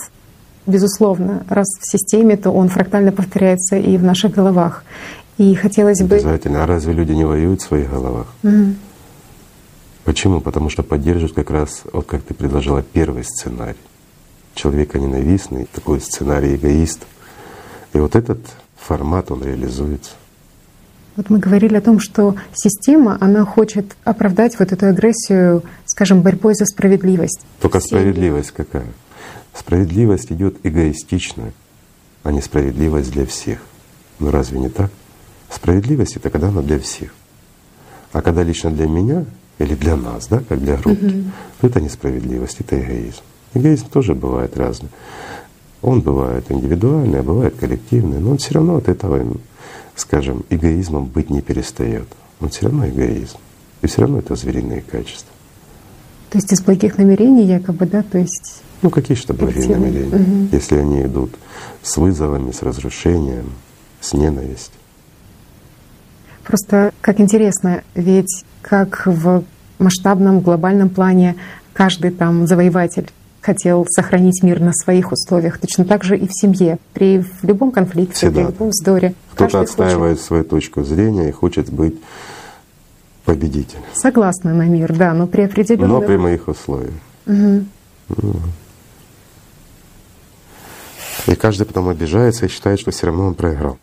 безусловно, 0.66 1.44
раз 1.48 1.66
в 1.81 1.90
системе, 1.90 2.37
то 2.37 2.51
он 2.51 2.68
фрактально 2.68 3.12
повторяется 3.12 3.77
и 3.77 3.96
в 3.96 4.03
наших 4.03 4.33
головах. 4.33 4.85
И 5.37 5.55
хотелось 5.55 6.01
бы... 6.03 6.16
Обязательно. 6.16 6.64
А 6.64 6.66
разве 6.66 6.92
люди 6.92 7.12
не 7.12 7.24
воюют 7.24 7.61
в 7.61 7.64
своих 7.66 7.90
головах? 7.90 8.27
Мгм. 8.42 8.77
Почему? 10.05 10.40
Потому 10.40 10.70
что 10.70 10.83
поддерживают 10.83 11.35
как 11.35 11.51
раз, 11.51 11.83
вот 11.92 12.07
как 12.07 12.22
ты 12.22 12.35
предложила, 12.35 12.83
первый 12.83 13.24
сценарий. 13.24 13.77
Человека 14.55 14.98
ненавистный, 14.98 15.68
такой 15.72 16.01
сценарий 16.01 16.57
эгоист. 16.57 17.07
И 17.92 17.98
вот 17.98 18.16
этот 18.16 18.40
формат, 18.77 19.31
он 19.31 19.44
реализуется. 19.44 20.12
Вот 21.18 21.31
мы 21.31 21.40
говорили 21.40 21.74
о 21.76 21.81
том, 21.81 21.98
что 21.98 22.37
система, 22.54 23.18
она 23.20 23.44
хочет 23.44 23.96
оправдать 24.04 24.57
вот 24.61 24.70
эту 24.70 24.87
агрессию, 24.87 25.64
скажем, 25.85 26.22
борьбой 26.22 26.54
за 26.54 26.64
справедливость. 26.64 27.40
Только 27.61 27.81
справедливость 27.81 28.52
какая? 28.52 28.87
Справедливость 29.52 30.31
идет 30.31 30.59
эгоистично, 30.62 31.50
а 32.22 32.31
не 32.31 32.40
справедливость 32.40 33.11
для 33.11 33.26
всех. 33.26 33.59
Ну 34.20 34.31
разве 34.31 34.61
не 34.61 34.68
так? 34.68 34.92
Справедливость 35.50 36.14
это 36.14 36.31
когда 36.31 36.50
она 36.50 36.62
для 36.62 36.78
всех. 36.78 37.12
А 38.12 38.22
когда 38.22 38.44
лично 38.44 38.70
для 38.70 38.87
меня 38.87 39.24
или 39.59 39.74
для 39.74 39.96
нас, 39.96 40.28
да, 40.28 40.40
как 40.48 40.61
для 40.61 40.76
группы, 40.76 41.04
Мгм. 41.04 41.33
то 41.61 41.66
это 41.66 41.81
несправедливость, 41.81 42.61
это 42.61 42.81
эгоизм. 42.81 43.22
Эгоизм 43.54 43.88
тоже 43.88 44.14
бывает 44.14 44.57
разный. 44.57 44.90
Он 45.83 46.00
бывает 46.00 46.44
индивидуальный, 46.48 47.18
а 47.18 47.22
бывает 47.24 47.57
коллективный, 47.59 48.20
но 48.20 48.31
он 48.31 48.38
все 48.38 48.54
равно 48.54 48.76
от 48.76 48.88
этого, 48.88 49.37
скажем, 49.99 50.45
эгоизмом 50.49 51.07
быть 51.07 51.29
не 51.31 51.41
перестает. 51.43 52.07
Он 52.41 52.49
все 52.49 52.67
равно 52.67 52.89
эгоизм. 52.89 53.37
И 53.83 53.87
все 53.87 54.03
равно 54.03 54.19
это 54.21 54.35
звериные 54.37 54.81
качества. 54.81 55.31
То 56.31 56.39
есть 56.39 56.53
из 56.53 56.61
благих 56.61 56.99
намерений 56.99 57.45
якобы, 57.45 57.87
да, 57.87 58.03
то 58.03 58.19
есть 58.19 58.63
Ну 58.83 58.91
какие 58.91 59.17
что 59.17 59.35
благие 59.35 59.55
Коллективный. 59.63 59.91
намерения, 59.91 60.19
Мгм. 60.19 60.49
если 60.53 60.77
они 60.77 61.03
идут 61.03 61.35
с 61.83 61.97
вызовами, 61.97 62.53
с 62.53 62.63
разрушением, 62.63 63.53
с 64.01 64.13
ненавистью. 64.13 64.75
Просто 66.45 66.93
как 67.01 67.21
интересно, 67.21 67.83
ведь 67.95 68.45
как 68.63 69.03
в 69.07 69.43
масштабном 69.79 70.41
глобальном 70.41 70.89
плане 70.91 71.37
каждый 71.73 72.11
там 72.11 72.47
завоеватель 72.47 73.11
хотел 73.40 73.87
сохранить 73.88 74.42
мир 74.42 74.61
на 74.61 74.72
своих 74.72 75.12
условиях, 75.12 75.59
точно 75.59 75.85
так 75.85 76.05
же 76.05 76.18
и 76.18 76.27
в 76.27 76.33
семье, 76.33 76.79
при 76.92 77.18
в 77.20 77.44
любом 77.44 77.70
конфликте, 77.70 78.14
Всегда. 78.14 78.40
при 78.42 78.53
любом 78.53 78.68
вздоре. 78.70 79.14
Кто-то 79.33 79.44
Каждый 79.44 79.57
хочет- 79.59 79.70
отстаивает 79.70 80.20
свою 80.20 80.44
точку 80.44 80.83
зрения 80.85 81.29
и 81.29 81.33
хочет 81.33 81.70
быть 81.72 81.94
победителем. 83.24 83.83
Согласна 83.94 84.55
на 84.55 84.62
мир, 84.66 84.92
да, 84.96 85.12
но 85.14 85.27
при 85.27 85.42
определенных... 85.42 85.88
Но 85.88 86.01
при 86.01 86.16
моих 86.16 86.48
условиях. 86.48 86.94
Мгм. 87.27 87.68
И 91.27 91.35
каждый 91.35 91.66
потом 91.66 91.88
обижается 91.88 92.46
и 92.46 92.48
считает, 92.48 92.81
что 92.81 92.90
все 92.90 93.07
равно 93.07 93.27
он 93.27 93.35
проиграл. 93.35 93.79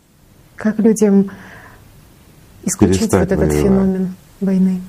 Как 0.56 0.78
людям 0.78 1.30
исключить 2.64 3.02
вот 3.02 3.10
Перестать 3.10 3.32
этот 3.32 3.38
воевать. 3.48 3.62
феномен 3.62 4.14
войны? 4.40 4.80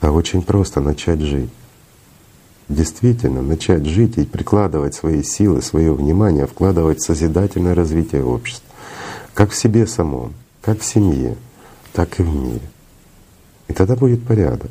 А 0.00 0.10
очень 0.12 0.42
просто 0.42 0.80
начать 0.80 1.20
жить. 1.20 1.50
Действительно, 2.68 3.42
начать 3.42 3.86
жить 3.86 4.18
и 4.18 4.24
прикладывать 4.24 4.94
свои 4.94 5.22
силы, 5.22 5.62
свое 5.62 5.92
внимание, 5.92 6.46
вкладывать 6.46 7.00
в 7.00 7.04
созидательное 7.04 7.74
развитие 7.74 8.24
общества. 8.24 8.68
Как 9.34 9.50
в 9.50 9.56
себе 9.56 9.86
самом, 9.86 10.34
как 10.62 10.80
в 10.80 10.84
семье, 10.84 11.36
так 11.92 12.18
и 12.18 12.22
в 12.22 12.34
мире. 12.34 12.60
И 13.68 13.72
тогда 13.72 13.94
будет 13.94 14.24
порядок. 14.24 14.70